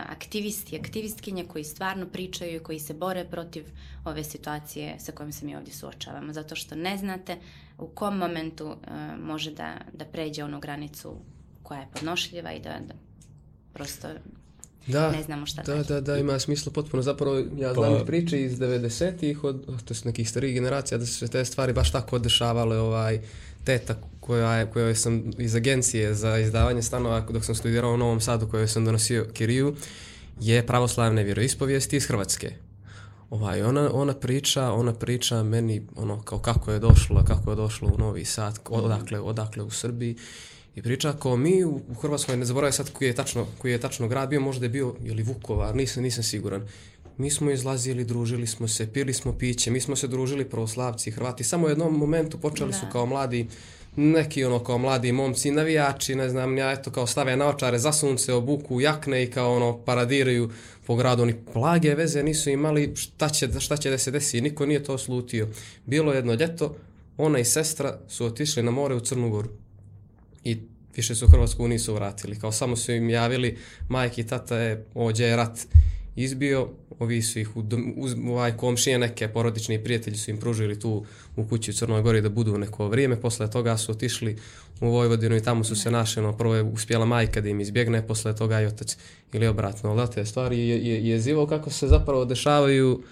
[0.10, 3.66] aktivisti, aktivistkinje koji stvarno pričaju i koji se bore protiv
[4.06, 6.34] ove situacije sa kojom se mi ovdje suočavamo.
[6.34, 7.38] Zato što ne znate
[7.78, 8.76] u kom momentu uh,
[9.20, 11.16] može da, da pređe onu granicu
[11.64, 12.94] koja je podnošljiva i da, da
[13.74, 14.08] prosto
[14.88, 17.04] da, ne znamo šta da, da, da, ima smisla potpuno.
[17.04, 18.06] Zapravo, ja znam pa...
[18.06, 21.92] priče iz 90-ih, od, od, od nekih starijih generacija, da su se te stvari baš
[21.92, 23.22] tako dešavale, ovaj,
[23.64, 28.22] teta koja je, kojoj sam iz agencije za izdavanje stanova dok sam studirao u Novom
[28.22, 29.76] Sadu kojoj sam donosio kiriju
[30.40, 32.52] je pravoslavne vjeroispovijesti iz Hrvatske.
[33.30, 37.90] Ovaj, ona, ona priča, ona priča meni ono kao kako je došlo, kako je došlo
[37.96, 40.16] u Novi Sad, odakle, odakle u Srbiji.
[40.76, 43.80] I priča kao mi u, u Hrvatskoj, ne zaboravim sad koji je tačno, koji je
[43.80, 46.68] tačno grad bio, možda je bio ili Vukovar, nisam, nisam siguran
[47.18, 51.44] mi smo izlazili, družili smo se, pili smo piće, mi smo se družili pravoslavci, Hrvati.
[51.44, 52.78] Samo u jednom momentu počeli da.
[52.78, 53.48] su kao mladi,
[53.96, 58.34] neki ono kao mladi momci, navijači, ne znam, ja eto kao stave naočare za sunce,
[58.34, 60.50] obuku jakne i kao ono paradiraju
[60.86, 61.24] po gradu.
[61.24, 64.98] Oni plage veze nisu imali šta će, šta će da se desi, niko nije to
[64.98, 65.48] slutio.
[65.86, 66.76] Bilo jedno ljeto,
[67.18, 69.50] ona i sestra su otišli na more u Crnu Goru.
[70.46, 70.58] I
[70.96, 72.40] više su Hrvatsku nisu vratili.
[72.40, 73.58] Kao samo su im javili,
[73.90, 75.60] majke i tata je, ođe je rat
[76.16, 77.50] izbio, ovi su ih,
[77.96, 81.06] uz, ovaj komšije neke porodični prijatelji su im pružili tu
[81.36, 84.38] u kući u Crnoj Gori da budu neko vrijeme, posle toga su otišli
[84.82, 88.08] u Vojvodinu i tamo su se našli, no, prvo je uspjela majka da im izbjegne,
[88.08, 88.98] posle toga i otac
[89.34, 93.04] ili obratno, ali te stvari je, je, je zivo kako se zapravo dešavaju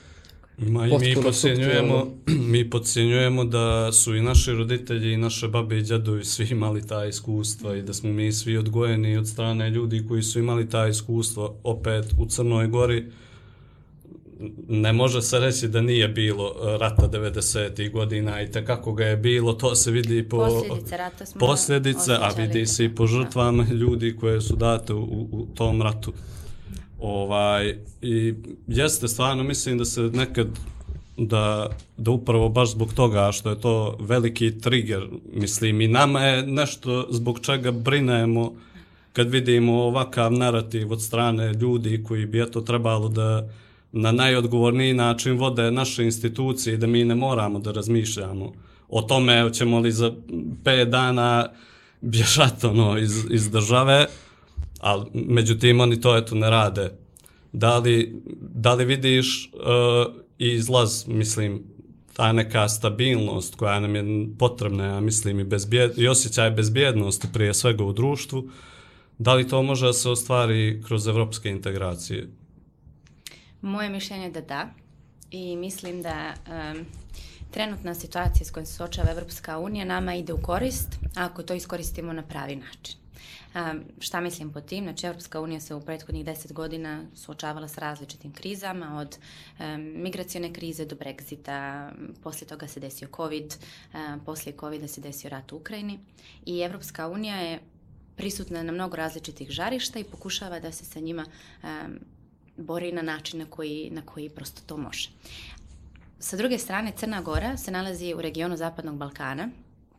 [0.57, 2.07] Ma i mi podcjenjujemo,
[2.51, 7.05] mi podcjenjujemo da su i naši roditelji i naše babe i djedovi svi imali ta
[7.05, 11.53] iskustva i da smo mi svi odgojeni od strane ljudi koji su imali ta iskustva
[11.63, 13.05] opet u Crnoj Gori
[14.67, 17.91] ne može se reći da nije bilo rata 90.
[17.91, 22.29] godina i kako ga je bilo, to se vidi po posljedice, rata smo posljedice a
[22.37, 26.13] vidi se i po žrtvama ljudi koje su date u, u tom ratu.
[27.03, 28.33] Ovaj, I
[28.67, 30.47] jeste stvarno, mislim da se nekad
[31.17, 36.47] da, da upravo baš zbog toga što je to veliki trigger, mislim i nama je
[36.47, 38.53] nešto zbog čega brinemo
[39.13, 43.49] kad vidimo ovakav narativ od strane ljudi koji bi eto trebalo da
[43.91, 48.53] na najodgovorniji način vode naše institucije da mi ne moramo da razmišljamo
[48.89, 50.11] o tome ćemo li za
[50.63, 51.49] 5 dana
[52.01, 54.05] bježati ono iz, iz države,
[54.83, 56.91] ali međutim oni to eto ne rade.
[57.51, 61.63] Da li, da li vidiš uh, izlaz, mislim,
[62.13, 67.53] ta neka stabilnost koja nam je potrebna, ja mislim, i, bezbjed, i osjećaj bezbjednosti prije
[67.53, 68.49] svega u društvu,
[69.17, 72.29] da li to može da se ostvari kroz evropske integracije?
[73.61, 74.69] Moje mišljenje je da da.
[75.31, 76.85] I mislim da um,
[77.51, 82.13] trenutna situacija s kojom se sočava Evropska unija nama ide u korist ako to iskoristimo
[82.13, 83.02] na pravi način.
[83.55, 84.83] Um, šta mislim po tim?
[84.83, 89.17] Znači, Europska unija se u prethodnih deset godina suočavala s različitim krizama, od
[89.77, 91.89] migracione krize do Brexita,
[92.23, 93.55] poslije toga se desio COVID,
[94.25, 95.99] poslije COVID-a se desio rat u Ukrajini
[96.45, 97.59] i Europska unija je
[98.15, 101.25] prisutna na mnogo različitih žarišta i pokušava da se sa njima
[102.57, 105.09] bori na način na koji, na koji prosto to može.
[106.19, 109.49] Sa druge strane, Crna Gora se nalazi u regionu Zapadnog Balkana,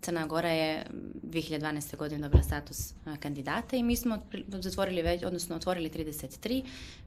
[0.04, 0.86] Crna Gora je
[1.22, 1.96] 2012.
[1.96, 6.64] godine dobila status kandidata i mi smo zatvorili već, odnosno otvorili 33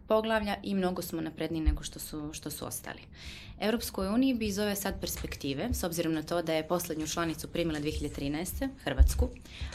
[0.08, 3.00] poglavlja i mnogo smo napredniji nego što su, što su ostali.
[3.60, 7.48] Europskoj uniji bi iz ove sad perspektive, s obzirom na to da je poslednju članicu
[7.48, 8.70] primila 2013.
[8.84, 9.30] Hrvatsku,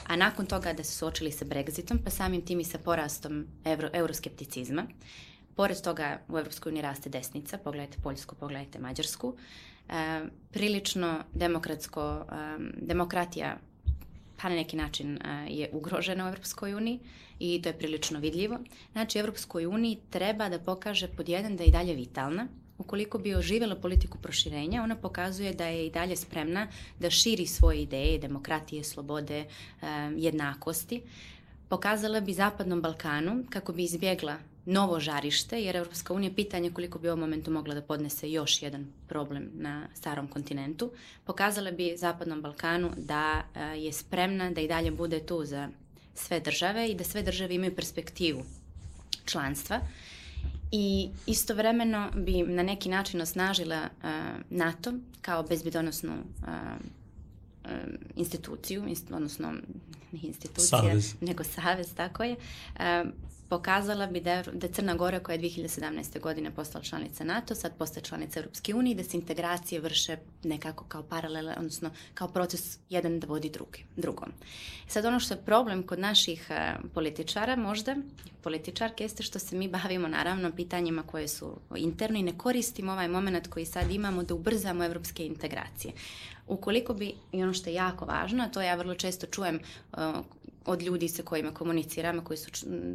[0.06, 3.88] a nakon toga da se suočili sa Brexitom, pa samim tim i sa porastom euro,
[3.92, 4.86] euroskepticizma,
[5.56, 9.36] Pored toga u Evropskoj uniji raste desnica, pogledajte Poljsku, pogledajte Mađarsku,
[9.88, 13.56] e, prilično demokratsko, e, demokratija
[14.42, 16.98] pa na neki način e, je ugrožena u Evropskoj uniji
[17.38, 18.58] i to je prilično vidljivo.
[18.92, 22.46] Znači, Evropskoj uniji treba da pokaže pod jedan da je i dalje vitalna,
[22.78, 26.68] ukoliko bi oživjela politiku proširenja, ona pokazuje da je i dalje spremna
[27.00, 29.44] da širi svoje ideje, demokratije, slobode,
[30.16, 31.02] jednakosti.
[31.68, 37.08] Pokazala bi Zapadnom Balkanu kako bi izbjegla novo žarište, jer Europska unija pitanje koliko bi
[37.08, 40.90] u ovom momentu mogla da podnese još jedan problem na starom kontinentu,
[41.24, 45.68] pokazala bi Zapadnom Balkanu da eh, je spremna da i dalje bude tu za
[46.14, 48.44] sve države i da sve države imaju perspektivu
[49.24, 49.80] članstva
[50.72, 54.08] i istovremeno bi na neki način osnažila uh,
[54.50, 56.88] NATO kao bezbedonosnu um,
[58.16, 59.52] instituciju, inst, odnosno
[60.12, 61.14] institucija, savez.
[61.20, 62.36] nego savez, tako je,
[63.52, 66.20] pokazala bi da, da Crna Gora koja je 2017.
[66.20, 71.02] godine postala članica NATO, sad postaje članica Europske unije, da se integracije vrše nekako kao
[71.02, 74.32] paralele, odnosno kao proces jedan da vodi drugi, drugom.
[74.86, 77.96] Sad ono što je problem kod naših uh, političara možda,
[78.42, 83.08] političarke, jeste što se mi bavimo naravno pitanjima koje su interno i ne koristimo ovaj
[83.08, 85.92] moment koji sad imamo da ubrzamo evropske integracije.
[86.48, 89.60] Ukoliko bi, i ono što je jako važno, a to ja vrlo često čujem
[89.92, 89.98] uh,
[90.66, 92.50] od ljudi sa kojima komuniciramo, koji su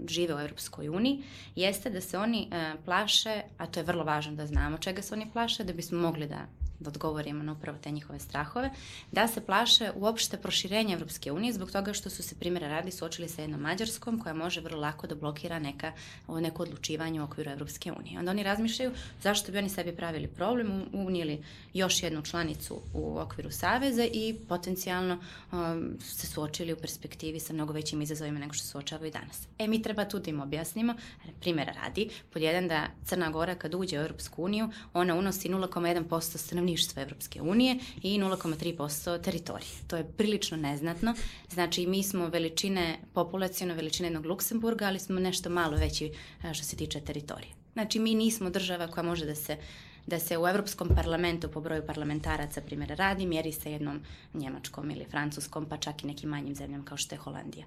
[0.08, 1.24] žive u Europskoj uniji,
[1.56, 5.14] jeste da se oni uh, plaše, a to je vrlo važno da znamo čega se
[5.16, 6.48] oni plaše, da bismo mogli da
[6.80, 8.70] da odgovorimo na upravo te njihove strahove,
[9.12, 13.30] da se plaše uopšte proširenja Evropske unije zbog toga što su se primjera radi suočili
[13.30, 15.92] sa jednom Mađarskom koja može vrlo lako da blokira neka,
[16.28, 18.20] neko odlučivanje u okviru Evropske unije.
[18.20, 18.92] Onda oni razmišljaju
[19.24, 25.20] zašto bi oni sebi pravili problem, unijeli još jednu članicu u okviru Saveza i potencijalno
[25.52, 29.48] um, se suočili u perspektivi sa mnogo većim izazovima nego što se suočavaju danas.
[29.60, 30.94] E, mi treba tu da im objasnimo,
[31.40, 36.38] primjera radi, pod jedan da Crna Gora kad uđe u Europsku uniju, ona unosi 0,1%
[36.38, 39.70] stanovnika stanovništva Evropske unije i 0,3% teritorije.
[39.88, 41.14] To je prilično neznatno.
[41.50, 46.12] Znači, mi smo veličine, populacijno veličine jednog Luksemburga, ali smo nešto malo veći
[46.54, 47.52] što se tiče teritorije.
[47.74, 49.58] Znači, mi nismo država koja može da se
[50.08, 54.02] da se u Evropskom parlamentu po broju parlamentaraca, primjera radi, mjeri sa jednom
[54.34, 57.65] njemačkom ili francuskom, pa čak i nekim manjim zemljama kao što je Holandija.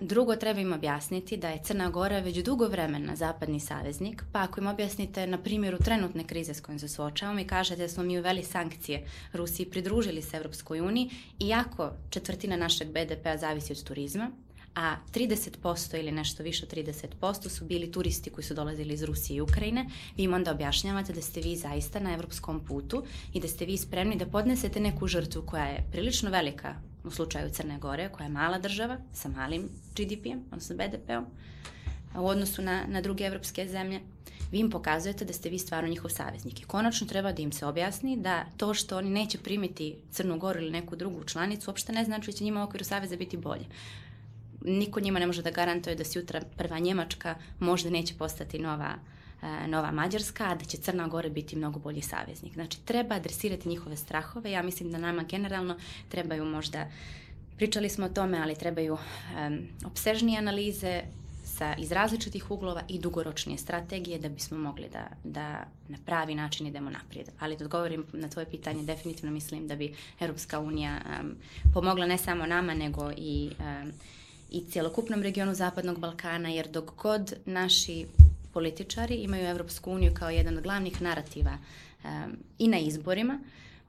[0.00, 4.60] Drugo, treba im objasniti da je Crna Gora već dugo vremena zapadni saveznik, pa ako
[4.60, 8.18] im objasnite na primjeru trenutne krize s kojom se suočavamo i kažete da smo mi
[8.18, 14.30] uveli sankcije Rusiji pridružili se Evropskoj uniji, iako četvrtina našeg BDP-a zavisi od turizma,
[14.76, 16.72] a 30% ili nešto više od
[17.22, 19.86] 30% su bili turisti koji su dolazili iz Rusije i Ukrajine,
[20.16, 23.76] vi im onda objašnjavate da ste vi zaista na evropskom putu i da ste vi
[23.76, 28.32] spremni da podnesete neku žrtvu koja je prilično velika u slučaju Crne Gore, koja je
[28.32, 31.26] mala država sa malim GDP-em, odnosno BDP-om,
[32.22, 34.00] u odnosu na, na druge evropske zemlje,
[34.52, 36.60] vi im pokazujete da ste vi stvarno njihov saveznik.
[36.60, 40.60] I konačno treba da im se objasni da to što oni neće primiti Crnu Goru
[40.60, 43.64] ili neku drugu članicu uopšte ne znači da će njima u okviru saveza biti bolje
[44.66, 48.94] niko njima ne može da garantuje da sutra prva Njemačka možda neće postati nova
[49.42, 52.54] e, nova Mađarska, da će Crna Gora biti mnogo bolji saveznik.
[52.54, 54.50] Znači, treba adresirati njihove strahove.
[54.50, 55.76] Ja mislim da nama generalno
[56.08, 56.86] trebaju možda,
[57.56, 61.02] pričali smo o tome, ali trebaju um, obsežnije analize
[61.44, 66.66] sa, iz različitih uglova i dugoročnije strategije da bismo mogli da, da na pravi način
[66.66, 67.28] idemo naprijed.
[67.38, 71.36] Ali da odgovorim na tvoje pitanje, definitivno mislim da bi Europska unija um,
[71.74, 73.92] pomogla ne samo nama, nego i um,
[74.50, 78.06] i cijelokupnom regionu Zapadnog Balkana, jer dok god naši
[78.52, 81.58] političari imaju Evropsku uniju kao jedan od glavnih narativa
[82.04, 83.38] um, i na izborima,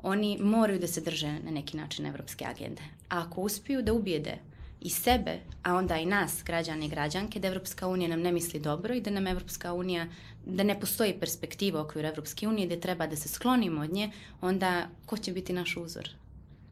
[0.04, 2.82] oni moraju da se drže na neki način evropske agende.
[3.10, 4.38] A ako uspiju da ubijede
[4.82, 8.60] i sebe, a onda i nas, građane i građanke, da Evropska unija nam ne misli
[8.60, 10.08] dobro i da nam Evropska unija,
[10.46, 14.12] da ne postoji perspektiva u okviru Evropske unije, da treba da se sklonimo od nje,
[14.42, 16.10] onda ko će biti naš uzor?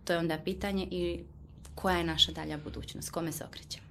[0.03, 1.19] To je onda pitanje i
[1.75, 3.85] koja je naša dalja budućnost, kome se okrećemo.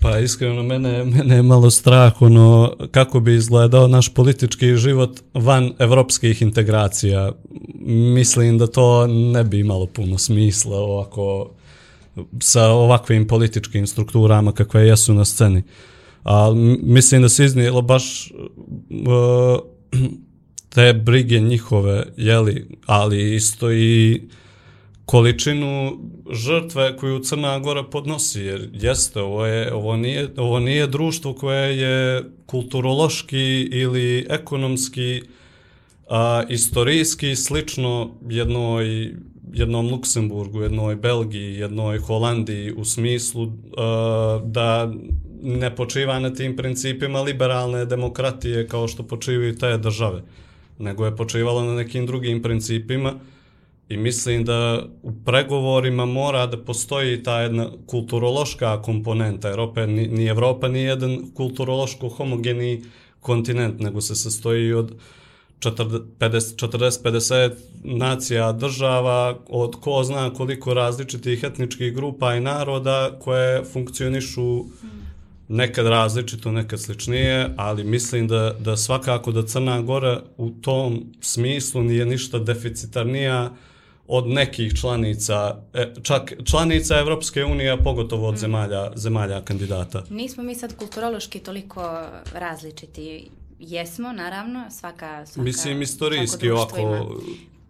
[0.00, 5.72] Pa iskreno, mene, mene je malo strah ono, kako bi izgledao naš politički život van
[5.78, 7.32] evropskih integracija.
[8.14, 11.50] Mislim da to ne bi imalo puno smisla ovako
[12.40, 15.62] sa ovakvim političkim strukturama kakve jesu na sceni.
[16.24, 19.58] A mislim da se iznijelo baš uh,
[20.74, 24.32] te brige njihove, jeli, ali isto i uh,
[25.08, 25.98] količinu
[26.32, 31.78] žrtve koju Crna Gora podnosi, jer jeste, ovo, je, ovo, nije, ovo nije društvo koje
[31.78, 35.22] je kulturološki ili ekonomski,
[36.08, 39.14] a, istorijski slično jednoj,
[39.52, 44.92] jednom Luksemburgu, jednoj Belgiji, jednoj Holandiji u smislu a, da
[45.42, 50.22] ne počiva na tim principima liberalne demokratije kao što počivaju te države,
[50.78, 53.14] nego je počivalo na nekim drugim principima,
[53.88, 60.06] I mislim da u pregovorima mora da postoji ta jedna kulturološka komponenta, jer opet ni,
[60.06, 62.84] ni Evropa nije jedan kulturološko homogeni
[63.20, 64.92] kontinent, nego se sastoji od
[65.60, 67.52] 40-50
[67.84, 74.64] nacija država, od ko zna koliko različitih etničkih grupa i naroda koje funkcionišu
[75.48, 81.82] nekad različito, nekad sličnije, ali mislim da, da svakako da Crna Gora u tom smislu
[81.82, 83.50] nije ništa deficitarnija
[84.08, 88.38] od nekih članica, e, čak članica Evropske unije, a pogotovo od Mm.
[88.38, 90.02] zemalja, zemalja kandidata.
[90.10, 92.02] Nismo mi sad kulturološki toliko
[92.34, 93.30] različiti.
[93.58, 95.26] Jesmo, naravno, svaka...
[95.26, 97.20] svaka Mislim, istorijski ovako,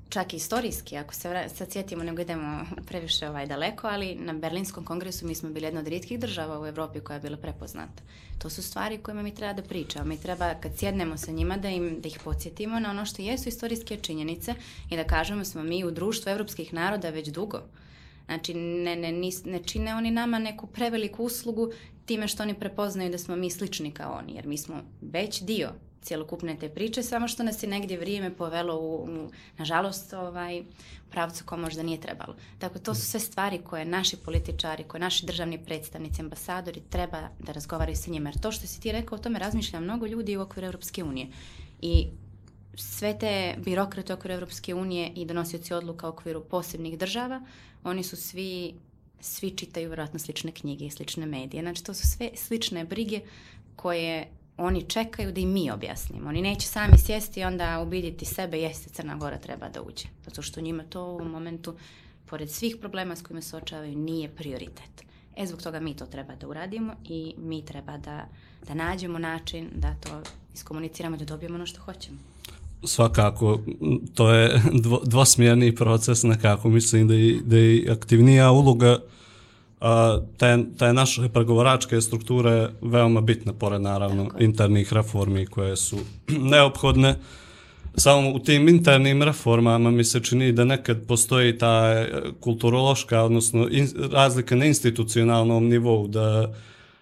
[0.08, 4.32] čak i istorijski, ako se vra- sad sjetimo, nego idemo previše ovaj daleko, ali na
[4.32, 8.02] Berlinskom kongresu mi smo bili jedna od rijetkih država u Europi koja je bila prepoznata.
[8.38, 10.04] To su stvari kojima mi treba da pričamo.
[10.04, 13.48] Mi treba, kad sjednemo sa njima, da, im, da ih podsjetimo na ono što jesu
[13.48, 14.54] istorijske činjenice
[14.90, 17.62] i da kažemo smo mi u društvu evropskih naroda već dugo.
[18.26, 21.70] Znači, ne, ne, nis- ne čine oni nama neku preveliku uslugu
[22.06, 25.68] time što oni prepoznaju da smo mi slični kao oni, jer mi smo već dio
[26.08, 30.62] cjelokupne te priče, samo što nas je negdje vrijeme povelo u, u nažalost, ovaj,
[31.10, 32.36] pravcu ko možda nije trebalo.
[32.58, 37.52] Tako, to su sve stvari koje naši političari, koje naši državni predstavnici, ambasadori treba da
[37.52, 38.28] razgovaraju sa njima.
[38.28, 41.26] Jer to što si ti rekao, o tome razmišlja mnogo ljudi u okviru Europske unije.
[41.80, 42.06] I
[42.74, 47.42] sve te birokrate u okviru Europske unije i donosioci odluka u okviru posebnih država,
[47.84, 48.74] oni su svi,
[49.20, 51.62] svi čitaju vjerojatno slične knjige i slične medije.
[51.62, 53.20] Znači, to su sve slične brige
[53.76, 54.26] koje
[54.58, 56.28] oni čekaju da im mi objasnimo.
[56.28, 60.04] Oni neće sami sjesti i onda ubiditi sebe, jeste Crna Gora treba da uđe.
[60.24, 61.74] Zato što njima to u momentu,
[62.26, 65.04] pored svih problema s kojima se očavaju, nije prioritet.
[65.36, 68.28] E, zbog toga mi to treba da uradimo i mi treba da,
[68.68, 70.22] da nađemo način da to
[70.54, 72.18] iskomuniciramo, da dobijemo ono što hoćemo.
[72.84, 73.60] svakako,
[74.14, 79.17] to je dvo, dvosmjerni proces nekako, mislim da je, da je aktivnija uloga a,
[80.38, 85.98] te, te naše pregovaračke strukture veoma bitna, pored naravno Tako internih reformi koje su
[86.52, 87.14] neophodne.
[87.96, 92.08] Samo u tim internim reformama mi se čini da nekad postoji ta e,
[92.40, 96.54] kulturološka, odnosno in, razlika na institucionalnom nivou, da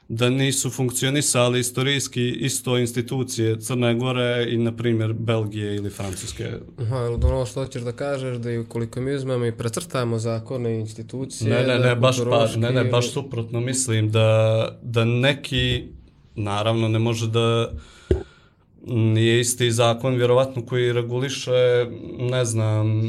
[0.09, 6.51] da nisu funkcionisali istorijski isto institucije Crne Gore i, na primjer, Belgije ili Francuske.
[6.79, 10.77] Aha, jel ono što hoćeš da kažeš da i ukoliko mi uzmemo i precrtamo zakone
[10.77, 11.51] i institucije...
[11.51, 15.85] Ne, ne, da ne, baš, pa, ne, ne, baš suprotno mislim da, da neki,
[16.35, 17.73] naravno ne može da
[18.87, 21.87] nije isti zakon vjerovatno koji reguliše,
[22.19, 23.03] ne znam,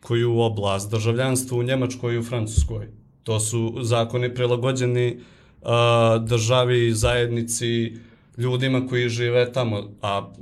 [0.00, 2.86] koju oblast, državljanstvo u Njemačkoj i u Francuskoj.
[3.22, 5.33] To su zakoni prilagođeni a,
[6.20, 7.92] državi, zajednici,
[8.36, 10.32] ljudima koji žive tamo, a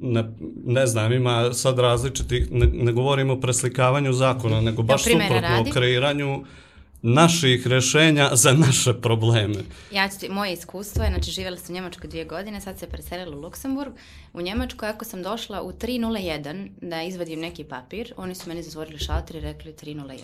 [0.00, 0.24] ne,
[0.64, 5.56] ne znam, ima sad različitih, ne, ne govorimo o preslikavanju zakona, nego baš primjera suprotno
[5.56, 5.70] radi.
[5.70, 6.44] o kreiranju
[7.02, 9.62] naših rešenja za naše probleme.
[9.92, 12.86] Ja ću ti, moje iskustvo je, znači živjela sam u Njemačkoj dvije godine, sad se
[12.86, 13.92] preselila u Luksemburg.
[14.32, 18.98] U Njemačkoj, ako sam došla u 301 da izvadim neki papir, oni su meni zatvorili
[18.98, 20.18] šalter i rekli 301.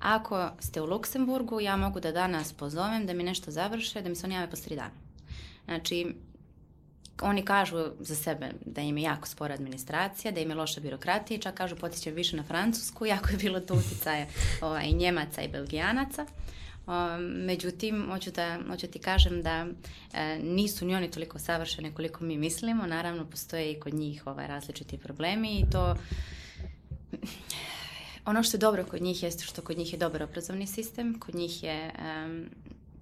[0.00, 4.16] Ako ste u Luksemburgu, ja mogu da danas pozovem da mi nešto završe, da mi
[4.16, 4.94] se oni jave posle tri dana.
[5.64, 6.14] Znači,
[7.22, 11.40] oni kažu za sebe da im je jako spora administracija, da im je loša birokratija
[11.40, 14.26] čak kažu potičem više na Francusku, jako je bilo tu uticaja
[14.60, 16.26] ovaj, Njemaca i Belgijanaca.
[16.86, 19.66] Um, međutim, hoću, da, hoću ti kažem da
[20.12, 22.86] e, nisu ni oni toliko savršeni koliko mi mislimo.
[22.86, 25.96] Naravno, postoje i kod njih ovaj, različiti problemi i to
[28.26, 31.34] ono što je dobro kod njih jeste što kod njih je dobar obrazovni sistem, kod
[31.34, 32.50] njih je, em,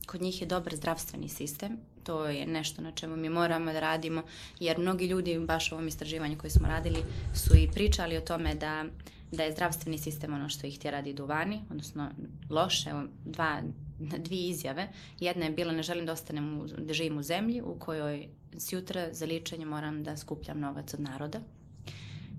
[0.07, 1.77] kod njih je dobar zdravstveni sistem.
[2.03, 4.23] To je nešto na čemu mi moramo da radimo,
[4.61, 7.03] jer mnogi ljudi, baš u ovom istraživanju koje smo radili,
[7.35, 8.85] su i pričali o tome da,
[9.33, 12.11] da je zdravstveni sistem ono što ih tjera da idu vani, odnosno
[12.51, 12.91] loše,
[13.25, 13.63] dva,
[13.99, 14.89] dvije izjave.
[15.21, 19.09] Jedna je bila ne želim da ostanem, u, da živim u zemlji u kojoj sjutra
[19.13, 21.41] za ličenje moram da skupljam novac od naroda.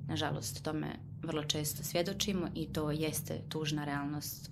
[0.07, 0.87] Nažalost, tome
[1.25, 4.51] vrlo često svjedočimo i to jeste tužna realnost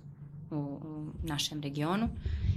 [0.50, 2.08] u, u našem regionu.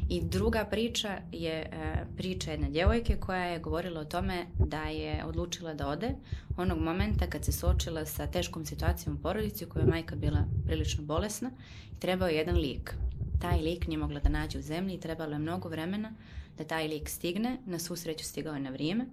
[0.09, 5.26] I druga priča je e, priča jedne djevojke koja je govorila o tome da je
[5.26, 6.15] odlučila da ode
[6.57, 10.45] onog momenta kad se suočila sa teškom situacijom u porodici u kojoj je majka bila
[10.65, 11.51] prilično bolesna
[11.91, 12.95] i trebao je jedan lik.
[13.41, 16.11] Taj lik nije mogla da nađe u zemlji i trebalo je mnogo vremena
[16.57, 17.57] da taj lik stigne.
[17.65, 19.05] Na svu sreću stigao je na vrijeme,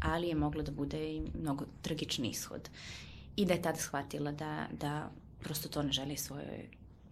[0.00, 2.68] ali je moglo da bude i mnogo tragični ishod.
[3.38, 5.10] I da je tada shvatila da, da
[5.40, 6.68] prosto to ne želi svojoj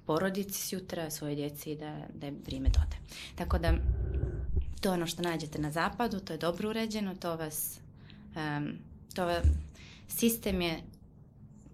[0.07, 2.97] porodici sutra, svojoj djeci da, da je vrijeme dode.
[3.35, 3.75] Tako da
[4.81, 7.81] to je ono što nađete na zapadu, to je dobro uređeno, to vas,
[8.37, 8.73] um,
[9.15, 9.41] to va,
[10.09, 10.83] sistem je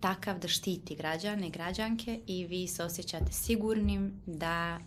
[0.01, 4.79] takav da štiti građane i građanke i vi se osjećate sigurnim da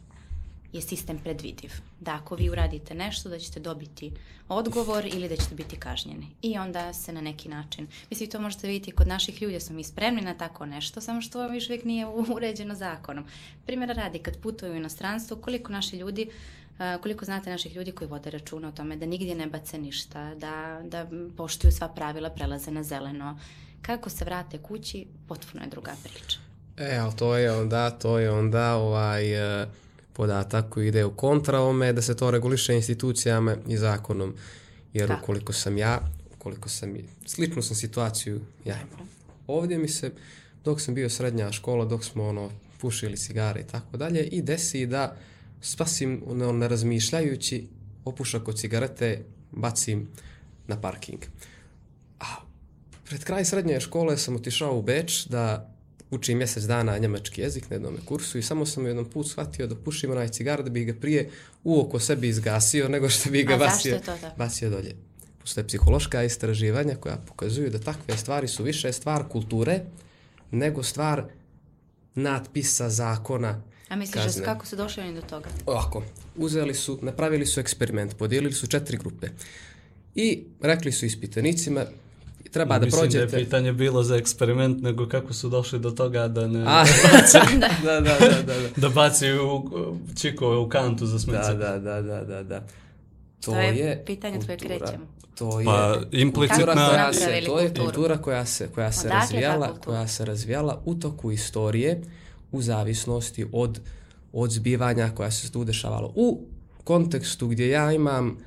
[0.75, 1.71] je sistem predvidiv.
[1.99, 4.11] Da ako vi uradite nešto da ćete dobiti
[4.49, 6.27] odgovor ili da ćete biti kažnjeni.
[6.41, 9.83] I onda se na neki način, mislim to možete vidjeti kod naših ljudi, smo mi
[9.83, 12.05] spremni na tako nešto, samo što vam još uvijek nije
[12.35, 13.25] uređeno zakonom.
[13.65, 16.29] Primjera radi, kad putuju u inostranstvo, koliko naši ljudi
[16.79, 20.35] Uh, koliko znate naših ljudi koji vode računa o tome da nigdje ne bace ništa,
[20.35, 21.07] da, da
[21.37, 23.39] poštuju sva pravila, prelaze na zeleno.
[23.81, 26.37] Kako se vrate kući, potpuno je druga priča.
[26.77, 29.67] E, ali to je onda, to je onda ovaj e,
[30.15, 34.33] podatak koji ide u kontra ome da se to reguliše institucijama i zakonom.
[34.93, 35.21] Jer Kako?
[35.23, 35.99] ukoliko sam ja,
[36.35, 39.09] ukoliko sam, i- sličnu sam situaciju ja imam.
[39.47, 40.11] Ovdje mi se,
[40.63, 44.85] dok sam bio srednja škola, dok smo ono, pušili cigare i tako dalje, i desi
[44.85, 45.15] da
[45.61, 47.67] spasim, ono, ne razmišljajući,
[48.05, 50.07] opušak od cigarete bacim
[50.67, 51.19] na parking.
[52.19, 52.25] A
[53.05, 55.74] pred kraj srednje škole sam otišao u Beč da
[56.11, 59.75] učim mjesec dana njemački jezik na jednom kursu i samo sam jednom put shvatio da
[59.75, 61.29] pušim onaj cigar da bih ga prije
[61.63, 63.99] u oko sebi izgasio nego što bih ga bacio,
[64.37, 64.95] bacio dolje.
[65.41, 69.79] Postoje psihološka istraživanja koja pokazuju da takve stvari su više stvar kulture
[70.51, 71.23] nego stvar
[72.15, 74.45] natpisa, zakona, A misliš da kazne.
[74.45, 75.49] kako su došli oni do toga?
[75.65, 76.03] Ovako,
[76.35, 79.27] uzeli su, napravili su eksperiment, podijelili su četiri grupe
[80.15, 81.85] i rekli su ispitanicima
[82.45, 83.25] treba da Mislim prođete...
[83.27, 86.63] da je pitanje bilo za eksperiment, nego kako su došli do toga da ne...
[86.67, 86.83] A,
[87.83, 88.53] da, da, da, da, da.
[88.77, 89.69] da bacaju u,
[90.15, 91.39] čikove u kantu za smeće.
[91.39, 92.59] Da, da, da, da, da, da.
[93.39, 94.77] To, To je je pitanje od koje kultura.
[94.79, 95.05] krećemo.
[95.35, 99.19] To je Pa, kultura implicitna- koja se, to je kultura koja se, koja se Odakle
[99.21, 99.85] razvijala, kultura?
[99.87, 102.01] koja se razvijala u toku istorije
[102.51, 103.79] u zavisnosti od,
[104.33, 106.11] od zbivanja koja se tu dešavalo.
[106.15, 106.41] U
[106.83, 108.37] kontekstu gdje ja imam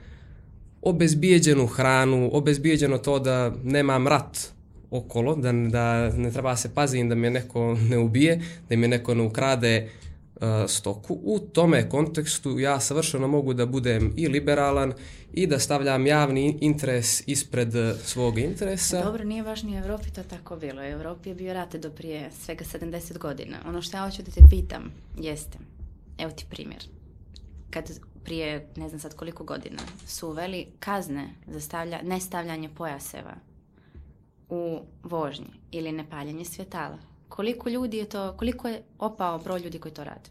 [0.82, 4.52] obezbijeđenu hranu, obezbijeđeno to da nemam rat
[4.90, 9.14] okolo, da, da ne treba se pazim da me neko ne ubije, da mi neko
[9.14, 9.88] ne ukrade
[10.34, 11.18] uh, stoku.
[11.22, 14.92] U tome kontekstu ja savršeno mogu da budem i liberalan
[15.32, 17.72] i da stavljam javni interes ispred
[18.04, 19.02] svog interesa.
[19.04, 20.80] Dobro, nije ni u Evropi to tako bilo.
[20.80, 23.56] U Evropi je bio rat do prije svega 70 godina.
[23.66, 25.58] Ono što ja hoću da te pitam jeste,
[26.18, 26.82] evo ti primjer.
[27.70, 27.90] Kad
[28.28, 33.34] prije, ne znam sad koliko godina, su uveli kazne za stavlja, nestavljanje pojaseva
[34.48, 36.98] u vožnji ili nepaljenje svjetala.
[37.28, 40.30] Koliko ljudi je to, koliko je opao broj ljudi koji to rade?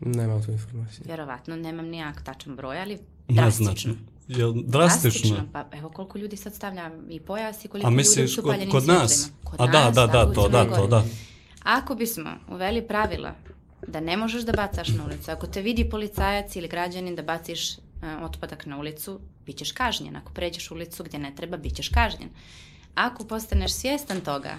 [0.00, 1.04] Nemam tu informaciju.
[1.06, 2.98] Vjerovatno, nemam nijak tačan broj, ali
[3.28, 3.94] drastično.
[4.28, 5.48] Jel drastično?
[5.52, 8.50] Pa evo koliko ljudi sad stavlja i pojas i koliko A ljudi misliš su kod,
[8.50, 9.30] paljenim kod nas?
[9.44, 11.04] Kod A da, nas, da, da, u to, da, to, da.
[11.62, 13.34] Ako bismo uveli pravila
[13.86, 17.72] da ne možeš da bacaš na ulicu, ako te vidi policajac ili građanin da baciš
[17.72, 17.78] e,
[18.22, 20.16] otpadak na ulicu, bit ćeš kažnjen.
[20.16, 22.28] Ako pređeš ulicu gdje ne treba, bit ćeš kažnjen.
[22.94, 24.58] Ako postaneš svjestan toga,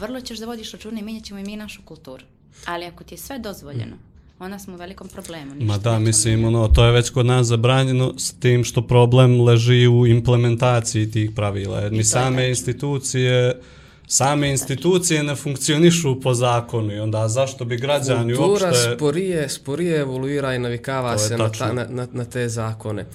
[0.00, 2.24] vrlo ćeš da vodiš računa i mijenjat ćemo i mi našu kulturu.
[2.66, 3.96] Ali ako ti je sve dozvoljeno,
[4.38, 5.54] onda smo u velikom problemu.
[5.54, 9.40] ništa Ma da, mislim, ono, to je već kod nas zabranjeno s tim što problem
[9.40, 11.80] leži u implementaciji tih pravila.
[11.80, 12.48] Jer ni same tačno.
[12.48, 13.60] institucije,
[14.06, 18.94] same institucije ne funkcionišu po zakonu i onda zašto bi građani Kultura uopšte...
[18.96, 23.06] sporije, sporije evoluira i navikava se na, ta, na, na, te zakone.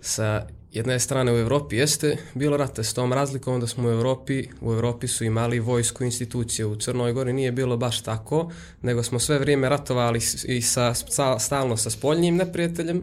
[0.00, 4.46] Sa jedne strane u Evropi jeste bilo rate s tom razlikom da smo u Evropi,
[4.60, 6.66] u Evropi su imali vojsku institucije.
[6.66, 8.50] U Crnoj Gori nije bilo baš tako,
[8.82, 13.02] nego smo sve vrijeme ratovali i sa, sa, stalno sa spoljnim neprijateljem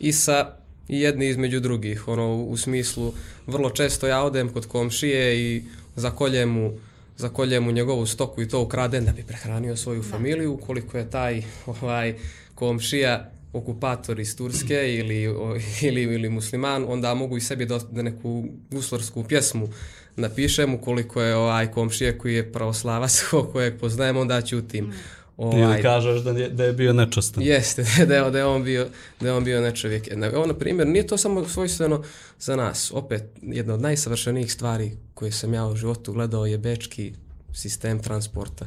[0.00, 0.58] i sa
[0.88, 2.08] i jedni između drugih.
[2.08, 3.12] Ono, u smislu,
[3.46, 5.62] vrlo često ja odem kod komšije i
[5.98, 6.72] zakoljem mu
[7.18, 11.42] zakolje mu njegovu stoku i to ukrade da bi prehranio svoju familiju, ukoliko je taj
[11.66, 12.14] ovaj
[12.54, 18.02] komšija okupator iz Turske ili, o, ili, ili musliman, onda mogu i sebi da, da
[18.02, 19.68] neku guslorsku pjesmu
[20.16, 23.22] napišem, ukoliko je ovaj komšija koji je pravoslavac
[23.52, 24.84] kojeg poznajem, onda ćutim.
[24.84, 24.94] Ili
[25.38, 27.42] Ovaj, kažeš da je, da je bio nečastan.
[27.42, 28.86] Jeste, da je, da je on bio,
[29.20, 30.08] da je on bio nečovjek.
[30.12, 32.02] Evo, na primjer, nije to samo svojstveno
[32.38, 32.92] za nas.
[32.94, 37.12] Opet, jedna od najsavršenijih stvari koje sam ja u životu gledao je bečki
[37.52, 38.66] sistem transporta.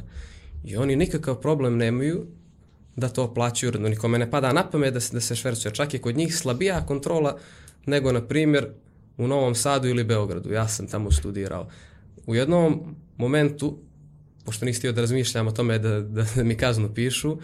[0.64, 2.26] I oni nikakav problem nemaju
[2.96, 3.88] da to plaćaju uredno.
[3.88, 5.74] Nikome ne pada na pamet da se, da se švercuje.
[5.74, 7.38] Čak je kod njih slabija kontrola
[7.86, 8.68] nego, na primjer,
[9.16, 10.52] u Novom Sadu ili Beogradu.
[10.52, 11.68] Ja sam tamo studirao.
[12.26, 13.78] U jednom momentu
[14.44, 17.38] pošto nisi htio da razmišljam o tome da, da, da mi kaznu pišu,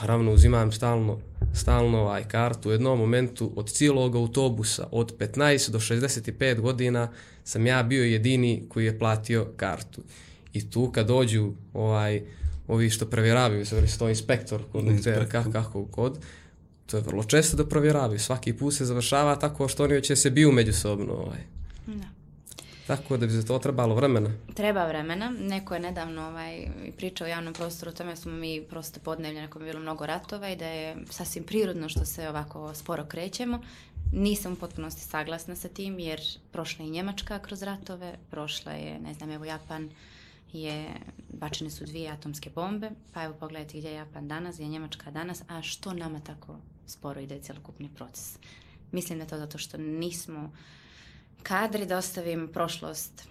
[0.00, 1.18] naravno uzimam stalno,
[1.54, 2.68] stalno ovaj kartu.
[2.68, 7.08] U jednom momentu od cijelog autobusa, od 15 do 65 godina,
[7.44, 10.02] sam ja bio jedini koji je platio kartu.
[10.52, 12.22] I tu kad dođu ovaj,
[12.68, 16.18] ovi što provjeravaju, se to inspektor, kondukter, kako, kako kod,
[16.86, 18.18] to je vrlo često da provjeravaju.
[18.18, 21.12] Svaki put se završava tako što oni će se biju međusobno.
[21.12, 21.38] Ovaj.
[21.86, 22.21] Da.
[22.86, 24.30] Tako da bi za to trebalo vremena.
[24.54, 25.30] Treba vremena.
[25.30, 26.66] Neko je nedavno ovaj,
[26.96, 30.06] pričao u javnom prostoru o tome da smo mi prosto podnevlje kojem je bilo mnogo
[30.06, 33.60] ratova i da je sasvim prirodno što se ovako sporo krećemo.
[34.12, 36.20] Nisam u potpunosti saglasna sa tim jer
[36.52, 39.90] prošla je Njemačka kroz ratove, prošla je, ne znam, evo Japan
[40.52, 40.88] je,
[41.28, 45.10] bačene su dvije atomske bombe, pa evo pogledajte gdje je Japan danas, gdje je Njemačka
[45.10, 46.56] danas, a što nama tako
[46.86, 48.38] sporo ide cjelokupni proces.
[48.92, 50.52] Mislim da je to zato što nismo
[51.42, 53.28] kadri da ostavim prošlost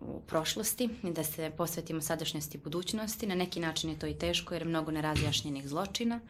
[0.00, 3.26] u prošlosti i da se posvetimo sadašnjosti i budućnosti.
[3.26, 6.20] Na neki način je to i teško jer je mnogo nerazjašnjenih zločina.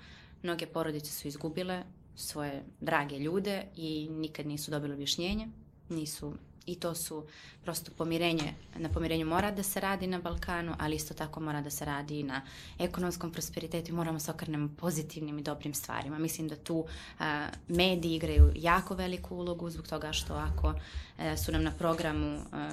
[0.42, 1.82] Mnoge porodice su izgubile
[2.16, 5.48] svoje drage ljude i nikad nisu dobili objašnjenje,
[5.88, 6.32] nisu
[6.66, 7.24] i to su
[7.62, 11.70] prosto pomirenje, na pomirenju mora da se radi na Balkanu, ali isto tako mora da
[11.70, 12.42] se radi i na
[12.78, 16.18] ekonomskom prosperitetu i moramo se okrenemo pozitivnim i dobrim stvarima.
[16.18, 16.84] Mislim da tu
[17.18, 20.74] a, mediji igraju jako veliku ulogu zbog toga što ako a,
[21.18, 22.70] e, su nam na programu a,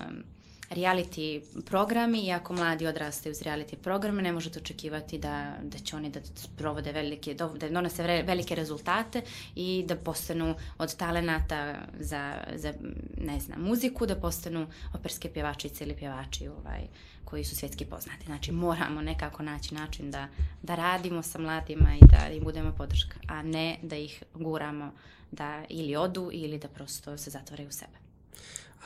[0.74, 5.96] reality programi i ako mladi odrastaju uz reality programe ne možete očekivati da, da će
[5.96, 6.20] oni da
[6.58, 9.22] provode velike, da donose velike rezultate
[9.56, 12.74] i da postanu od talenata za, za
[13.18, 16.82] ne znam, muziku, da postanu operske pjevačice ili pjevači ovaj,
[17.26, 18.26] koji su svjetski poznati.
[18.26, 20.28] Znači moramo nekako naći način da,
[20.62, 24.92] da radimo sa mladima i da im budemo podrška, a ne da ih guramo
[25.32, 28.03] da ili odu ili da prosto se zatvore u sebe.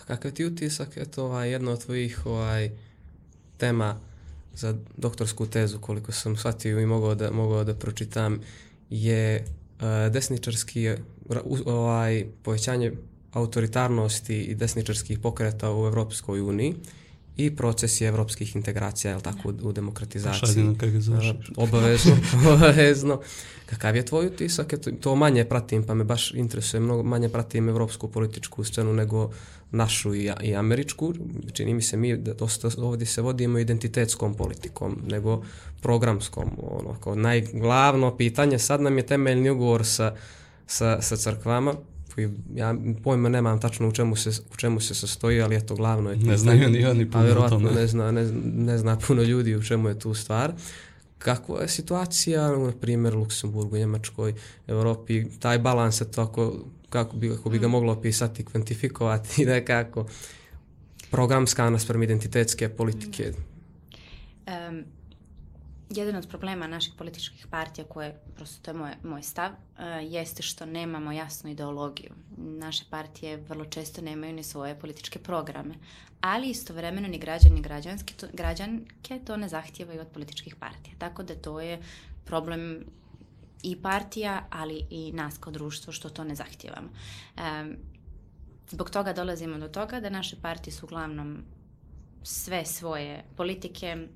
[0.02, 2.72] A kakav ti utisak, eto, ovaj, jedna od tvojih ovaj,
[3.58, 4.00] tema
[4.54, 8.39] za doktorsku tezu, koliko sam shvatio i mogao da, mogao da pročitam,
[8.89, 10.89] je uh, desničarski
[11.66, 12.91] ovaj, povećanje
[13.32, 16.76] autoritarnosti i desničarskih pokreta u Evropskoj uniji
[17.38, 20.54] i procesi evropskih integracija, je tako, u, u demokratizaciji.
[20.54, 21.52] Šaljeno kako ga završiš.
[21.56, 22.18] Obavezno,
[22.54, 23.22] obavezno.
[23.66, 24.74] Kakav je tvoj utisak?
[24.74, 29.32] Eto, to manje pratim, pa me baš interesuje, mnogo manje pratim evropsku političku scenu nego
[29.72, 31.14] našu i, i američku.
[31.54, 35.44] Čini mi se mi da dosta ovdje se vodimo identitetskom politikom, nego
[35.82, 36.52] programskom.
[36.62, 40.16] Ono, kao najglavno pitanje, sad nam je temeljni ugovor sa,
[40.68, 41.74] sa, sa crkvama,
[42.18, 46.09] koji ja pojma nemam tačno u čemu se, u čemu se sastoji, ali eto glavno
[46.09, 46.15] je...
[46.18, 47.72] Ne znaju ni oni puno o tome.
[47.72, 50.53] Ne zna, ne, ne zna puno ljudi u čemu je tu stvar.
[51.18, 54.34] Kako je situacija, na primjer, u Luksemburgu, Njemačkoj,
[54.68, 57.72] Evropi, taj balans je to ako, kako bi, kako bi ga mm.
[57.72, 60.05] moglo opisati, kvantifikovati nekako
[61.11, 63.34] programska naspram identitetske politike?
[64.47, 64.84] Um,
[65.90, 70.44] jedan od problema naših političkih partija, koje, prosto to je moj, moj stav, uh, jeste
[70.44, 72.12] što nemamo jasnu ideologiju.
[72.38, 75.76] Naše partije vrlo često nemaju ni svoje političke programe,
[76.22, 80.96] ali istovremeno ni građani građanski to, građanke to ne zahtijevaju od političkih partija.
[80.98, 81.82] Tako da to je
[82.26, 82.86] problem
[83.64, 86.90] i partija, ali i nas kao društvo što to ne zahtijevamo.
[87.38, 87.76] Um,
[88.70, 91.44] zbog toga dolazimo do toga da naše partije su uglavnom
[92.24, 94.08] sve svoje politike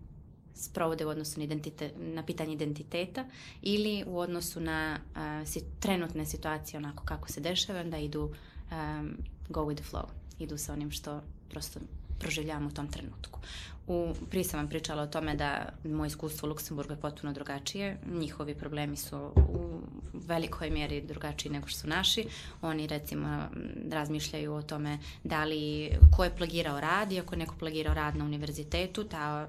[0.55, 3.25] sprovode u odnosu na, identite, na pitanje identiteta
[3.61, 9.17] ili u odnosu na uh, si, trenutne situacije onako kako se dešava, da idu um,
[9.49, 10.05] go with the flow,
[10.39, 11.79] idu sa onim što prosto
[12.19, 13.39] proživljavamo u tom trenutku.
[13.87, 17.97] U, prije sam vam pričala o tome da moje iskustvo u Luksemburgu je potpuno drugačije.
[18.11, 19.81] Njihovi problemi su u
[20.13, 22.25] velikoj mjeri drugačiji nego što su naši.
[22.61, 23.47] Oni recimo
[23.91, 28.15] razmišljaju o tome da li ko je plagirao rad i ako je neko plagirao rad
[28.15, 29.47] na univerzitetu, ta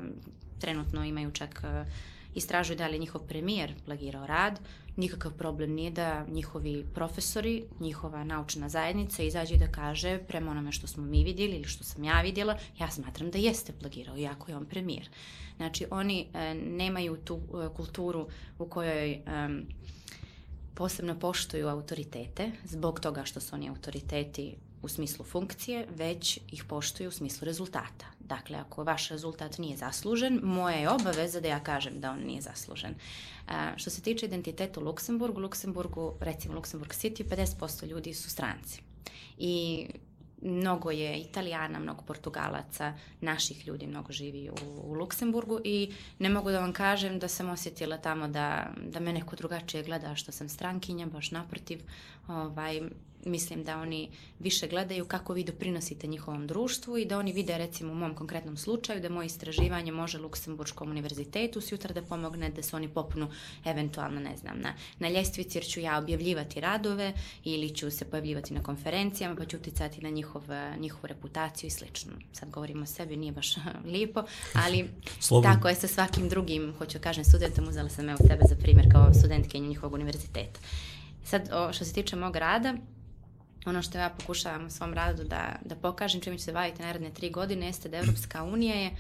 [0.63, 1.85] trenutno imaju čak e,
[2.35, 4.61] istražuju da li njihov premijer plagirao rad,
[4.97, 10.87] nikakav problem nije da njihovi profesori, njihova naučna zajednica izađe da kaže prema onome što
[10.87, 14.57] smo mi vidjeli ili što sam ja vidjela, ja smatram da jeste plagirao, iako je
[14.57, 15.09] on premijer.
[15.57, 19.21] Znači, oni e, nemaju tu e, kulturu u kojoj e,
[20.75, 27.09] posebno poštuju autoritete, zbog toga što su oni autoriteti u smislu funkcije, već ih poštuju
[27.09, 28.07] u smislu rezultata.
[28.21, 32.43] Dakle, ako vaš rezultat nije zaslužen, moja je obaveza da ja kažem da on nije
[32.43, 32.95] zaslužen.
[33.49, 38.81] A, što se tiče identiteta u Luksemburgu, Luksemburgu, recimo Luksemburg City, 50% ljudi su stranci.
[39.39, 39.87] I
[40.43, 46.51] mnogo je Italijana, mnogo Portugalaca, naših ljudi mnogo živi u, u Luksemburgu i ne mogu
[46.51, 50.49] da vam kažem da sam osjetila tamo da, da me neko drugačije gleda što sam
[50.49, 51.81] strankinja, baš naprotiv.
[52.29, 52.81] Ovaj,
[53.25, 54.09] mislim da oni
[54.39, 58.57] više gledaju kako vi doprinosite njihovom društvu i da oni vide recimo u mom konkretnom
[58.57, 63.31] slučaju da moje istraživanje može Luksemburškom univerzitetu sutra da pomogne da se oni popnu
[63.65, 67.13] eventualno ne znam na, na ljestvici jer ću ja objavljivati radove
[67.45, 70.43] ili ću se pojavljivati na konferencijama pa ću uticati na njihov,
[70.79, 72.13] njihovu reputaciju i slično.
[72.33, 73.57] Sad govorimo o sebi, nije baš
[73.93, 74.23] lijepo,
[74.55, 74.89] ali
[75.21, 75.55] Slobodno.
[75.55, 78.93] tako je sa svakim drugim, hoću da kažem studentom, uzela sam evo tebe za primjer
[78.93, 80.61] kao studentkinju njihovog univerziteta.
[81.25, 82.75] Sad, o, što se tiče mog rada,
[83.67, 87.11] ono što ja pokušavam u svom radu da, da pokažem čime ću se baviti naredne
[87.11, 88.91] tri godine jeste da Evropska unija je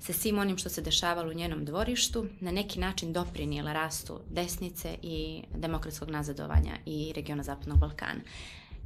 [0.00, 4.96] sa svim onim što se dešavalo u njenom dvorištu na neki način doprinijela rastu desnice
[5.02, 8.20] i demokratskog nazadovanja i regiona Zapadnog Balkana.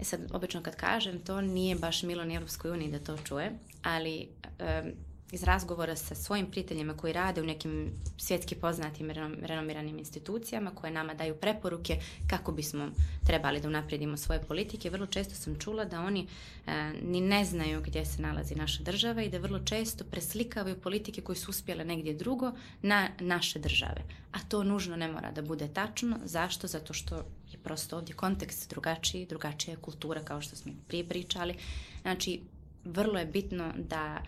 [0.00, 3.52] E sad, obično kad kažem to, nije baš milo ni Evropskoj uniji da to čuje,
[3.82, 4.92] ali um,
[5.32, 9.10] iz razgovora sa svojim prijateljima koji rade u nekim svjetski poznatim
[9.42, 12.88] renomiranim institucijama koje nama daju preporuke kako bismo
[13.26, 16.26] trebali da unaprijedimo svoje politike, vrlo često sam čula da oni
[16.66, 21.20] e, ni ne znaju gdje se nalazi naša država i da vrlo često preslikavaju politike
[21.20, 22.52] koje su uspjele negdje drugo
[22.82, 24.02] na naše države.
[24.32, 26.18] A to nužno ne mora da bude tačno.
[26.24, 26.66] Zašto?
[26.66, 27.16] Zato što
[27.52, 31.54] je prosto ovdje kontekst drugačiji, drugačija je kultura kao što smo prije pričali.
[32.02, 32.40] Znači,
[32.84, 34.22] vrlo je bitno da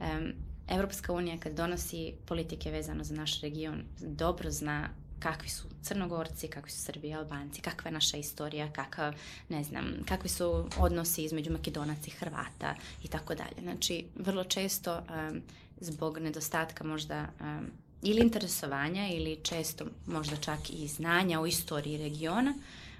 [0.00, 0.32] um,
[0.68, 4.88] Evropska unija kad donosi politike vezano za naš region dobro zna
[5.18, 9.14] kakvi su Crnogorci, kakvi su Srbi i Albanci, kakva je naša istorija, kakav,
[9.48, 12.74] ne znam, kakvi su odnosi između Makedonaca i Hrvata
[13.04, 13.62] i tako dalje.
[13.62, 15.42] Znači, vrlo često um,
[15.80, 17.70] zbog nedostatka možda um,
[18.02, 22.54] ili interesovanja ili često možda čak i znanja o istoriji regiona,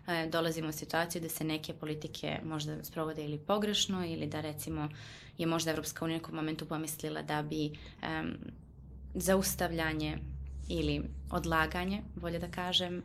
[0.07, 4.89] uh, dolazimo u situaciju da se neke politike možda sprovode ili pogrešno ili da recimo
[5.39, 8.35] je možda Evropska unija u nekom momentu pomislila da bi um,
[9.15, 10.19] zaustavljanje
[10.69, 13.03] ili odlaganje, bolje da kažem,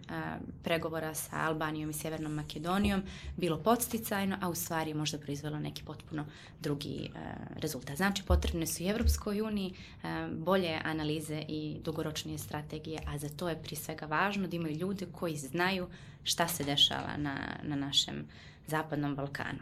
[0.64, 3.04] pregovora sa Albanijom i Sjevernom Makedonijom
[3.38, 6.26] bilo podsticajno, a u stvari možda proizvelo neki potpuno
[6.60, 7.10] drugi
[7.56, 7.98] rezultat.
[7.98, 9.74] Znači, potrebne su i Evropskoj uniji
[10.32, 15.06] bolje analize i dugoročnije strategije, a za to je prije svega važno da imaju ljude
[15.12, 15.88] koji znaju
[16.24, 18.26] šta se dešava na, na našem
[18.68, 19.60] zapadnom Balkanu.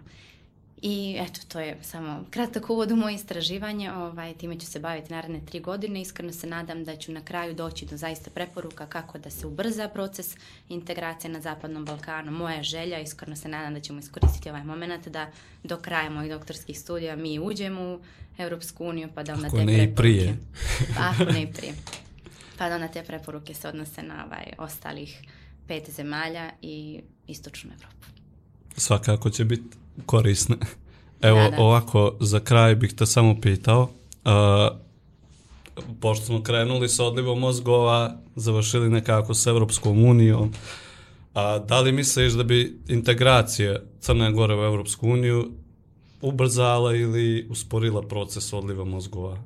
[0.81, 3.91] I eto, to je samo kratak uvod u moje istraživanje.
[3.91, 6.01] Ovaj, time ću se baviti naredne tri godine.
[6.01, 9.87] Iskreno se nadam da ću na kraju doći do zaista preporuka kako da se ubrza
[9.87, 10.35] proces
[10.69, 12.31] integracije na Zapadnom Balkanu.
[12.31, 15.31] Moja želja, iskreno se nadam da ćemo iskoristiti ovaj moment da
[15.63, 17.99] do kraja mojih doktorskih studija mi uđemo u
[18.37, 19.91] Europsku uniju pa da onda ako te ne preporuke...
[19.91, 20.37] i prije.
[20.97, 21.73] Pa, ako ne i prije.
[22.57, 25.21] Pa da onda te preporuke se odnose na ovaj, ostalih
[25.67, 28.18] pet zemalja i istočnu Evropu.
[28.79, 30.55] Svakako će biti korisne.
[31.21, 31.61] Evo, Da, da.
[31.63, 34.77] ovako, za kraj bih te samo pitao, uh,
[35.99, 40.53] pošto smo krenuli sa odlivom mozgova, završili nekako s Evropskom unijom,
[41.33, 45.51] a da li misliš da bi integracija Crne Gore u Evropsku uniju
[46.21, 49.37] ubrzala ili usporila proces odliva mozgova?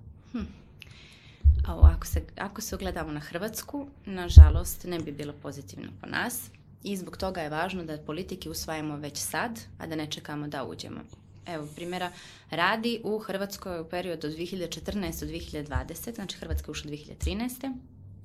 [1.68, 6.08] A ovo, ako se, ako se ogledamo na Hrvatsku, nažalost ne bi bilo pozitivno po
[6.08, 6.50] nas
[6.84, 10.64] i zbog toga je važno da politike usvajamo već sad, a da ne čekamo da
[10.64, 11.02] uđemo.
[11.46, 12.12] Evo, primjera,
[12.50, 15.20] radi u Hrvatskoj u periodu od 2014.
[15.20, 17.74] do 2020, znači Hrvatska je ušla 2013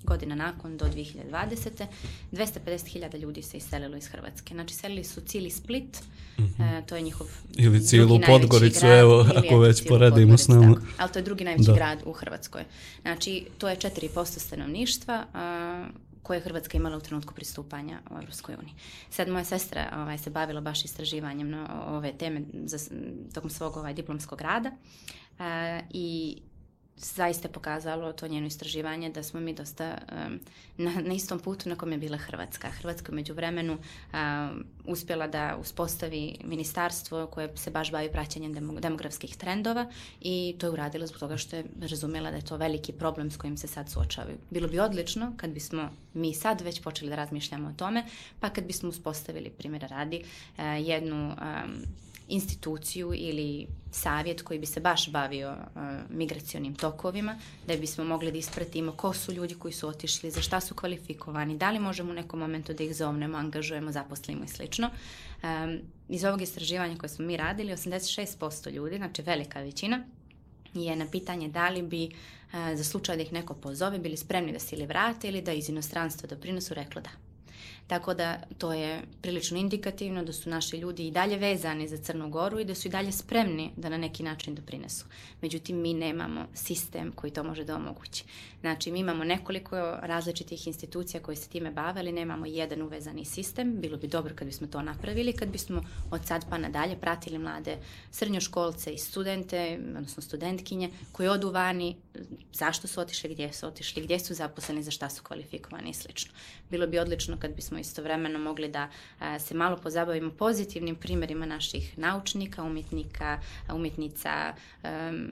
[0.04, 1.86] godina nakon do 2020.
[2.32, 4.54] 250.000 ljudi se iselilo iz Hrvatske.
[4.54, 6.02] Znači, selili su cijeli Split,
[6.38, 6.78] mm -hmm.
[6.78, 10.74] e, to je njihov Ili cijelu Podgoricu, grad, evo, ako već poredimo s nama.
[10.74, 10.86] tako.
[10.98, 11.74] Ali to je drugi najveći Da.
[11.74, 12.64] grad u Hrvatskoj.
[13.02, 15.88] Znači, to je 4% stanovništva a,
[16.28, 18.74] koje je Hrvatska imala u trenutku pristupanja u Europskoj uniji.
[19.10, 22.78] Sad moja sestra ovaj, se bavila baš istraživanjem na ove teme za,
[23.34, 24.70] tokom svog ovaj, diplomskog rada
[25.38, 26.36] a, i
[26.98, 30.40] zaista pokazalo to njeno istraživanje da smo mi dosta um,
[30.76, 32.70] na, na istom putu na kom je bila Hrvatska.
[32.70, 39.36] Hrvatska među vremenu um, uspjela da uspostavi ministarstvo koje se baš bavi praćenjem demo, demografskih
[39.36, 39.86] trendova
[40.20, 43.36] i to je uradila zbog toga što je razumjela da je to veliki problem s
[43.36, 44.36] kojim se sad suočavaju.
[44.50, 48.04] Bilo bi odlično kad bismo mi sad već počeli da razmišljamo o tome,
[48.40, 50.24] pa kad bismo uspostavili, primjera radi,
[50.58, 51.84] uh, jednu um,
[52.28, 58.38] instituciju ili savjet koji bi se baš bavio uh, migracionim tokovima, da bismo mogli da
[58.38, 62.14] ispratimo ko su ljudi koji su otišli, za šta su kvalifikovani, da li možemo u
[62.14, 64.90] nekom momentu da ih zovnemo, angažujemo, zaposlimo i slično.
[65.42, 70.04] Um, iz ovog istraživanja koje smo mi radili, 86% ljudi, znači velika većina,
[70.74, 72.12] je na pitanje da li bi uh,
[72.52, 75.68] za slučaj da ih neko pozove bili spremni da se ili vrate ili da iz
[75.68, 77.10] inostranstva doprinosu reklo da.
[77.88, 82.30] Tako da to je prilično indikativno da su naši ljudi i dalje vezani za Crnu
[82.30, 85.04] Goru i da su i dalje spremni da na neki način doprinesu.
[85.42, 88.24] Međutim, mi nemamo sistem koji to može da omogući.
[88.60, 93.80] Znači, mi imamo nekoliko različitih institucija koje se time bave, ali nemamo jedan uvezani sistem.
[93.80, 97.76] Bilo bi dobro kad bismo to napravili, kad bismo od sad pa nadalje pratili mlade
[98.10, 101.96] srednjoškolce i studente, odnosno studentkinje, koji odu vani,
[102.52, 106.32] zašto su otišli, gdje su otišli, gdje su zaposleni, za šta su kvalifikovani i slično.
[106.70, 111.98] Bilo bi odlično kad bismo istovremeno mogli da a, se malo pozabavimo pozitivnim primjerima naših
[111.98, 113.40] naučnika, umjetnika,
[113.74, 114.54] umjetnica,
[114.84, 115.30] um,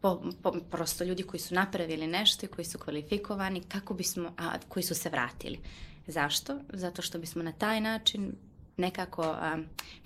[0.00, 4.58] po, po, prosto ljudi koji su napravili nešto i koji su kvalifikovani, kako bismo, a
[4.68, 5.58] koji su se vratili.
[6.06, 6.58] Zašto?
[6.72, 8.32] Zato što bismo na taj način
[8.76, 9.58] nekako a,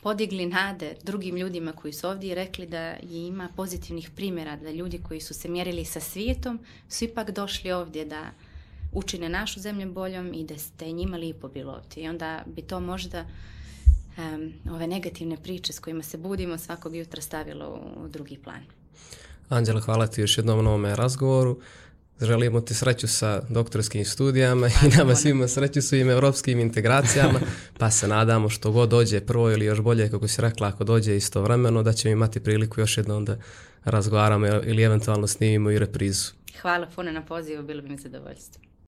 [0.03, 4.71] podigli nade drugim ljudima koji su ovdje i rekli da je ima pozitivnih primjera, da
[4.71, 8.31] ljudi koji su se mjerili sa svijetom su ipak došli ovdje da
[8.93, 12.03] učine našu zemlju boljom i da ste njima lipo bilo ovdje.
[12.03, 13.25] I onda bi to možda
[14.19, 18.61] um, ove negativne priče s kojima se budimo svakog jutra stavilo u, drugi plan.
[19.49, 21.61] Anđela, hvala ti još jednom na ovome razgovoru.
[22.21, 27.41] Želimo ti sreću sa doktorskim studijama i Hvala, nama svima sreću s ovim evropskim integracijama,
[27.79, 31.17] pa se nadamo što god dođe prvo ili još bolje, kako si rekla, ako dođe
[31.17, 33.37] istovremeno, da ćemo imati priliku još jednom da
[33.85, 36.33] razgovaramo ili eventualno snimimo i reprizu.
[36.63, 38.68] Hvala puno na pozivu, bilo bi mi zadovoljstvo.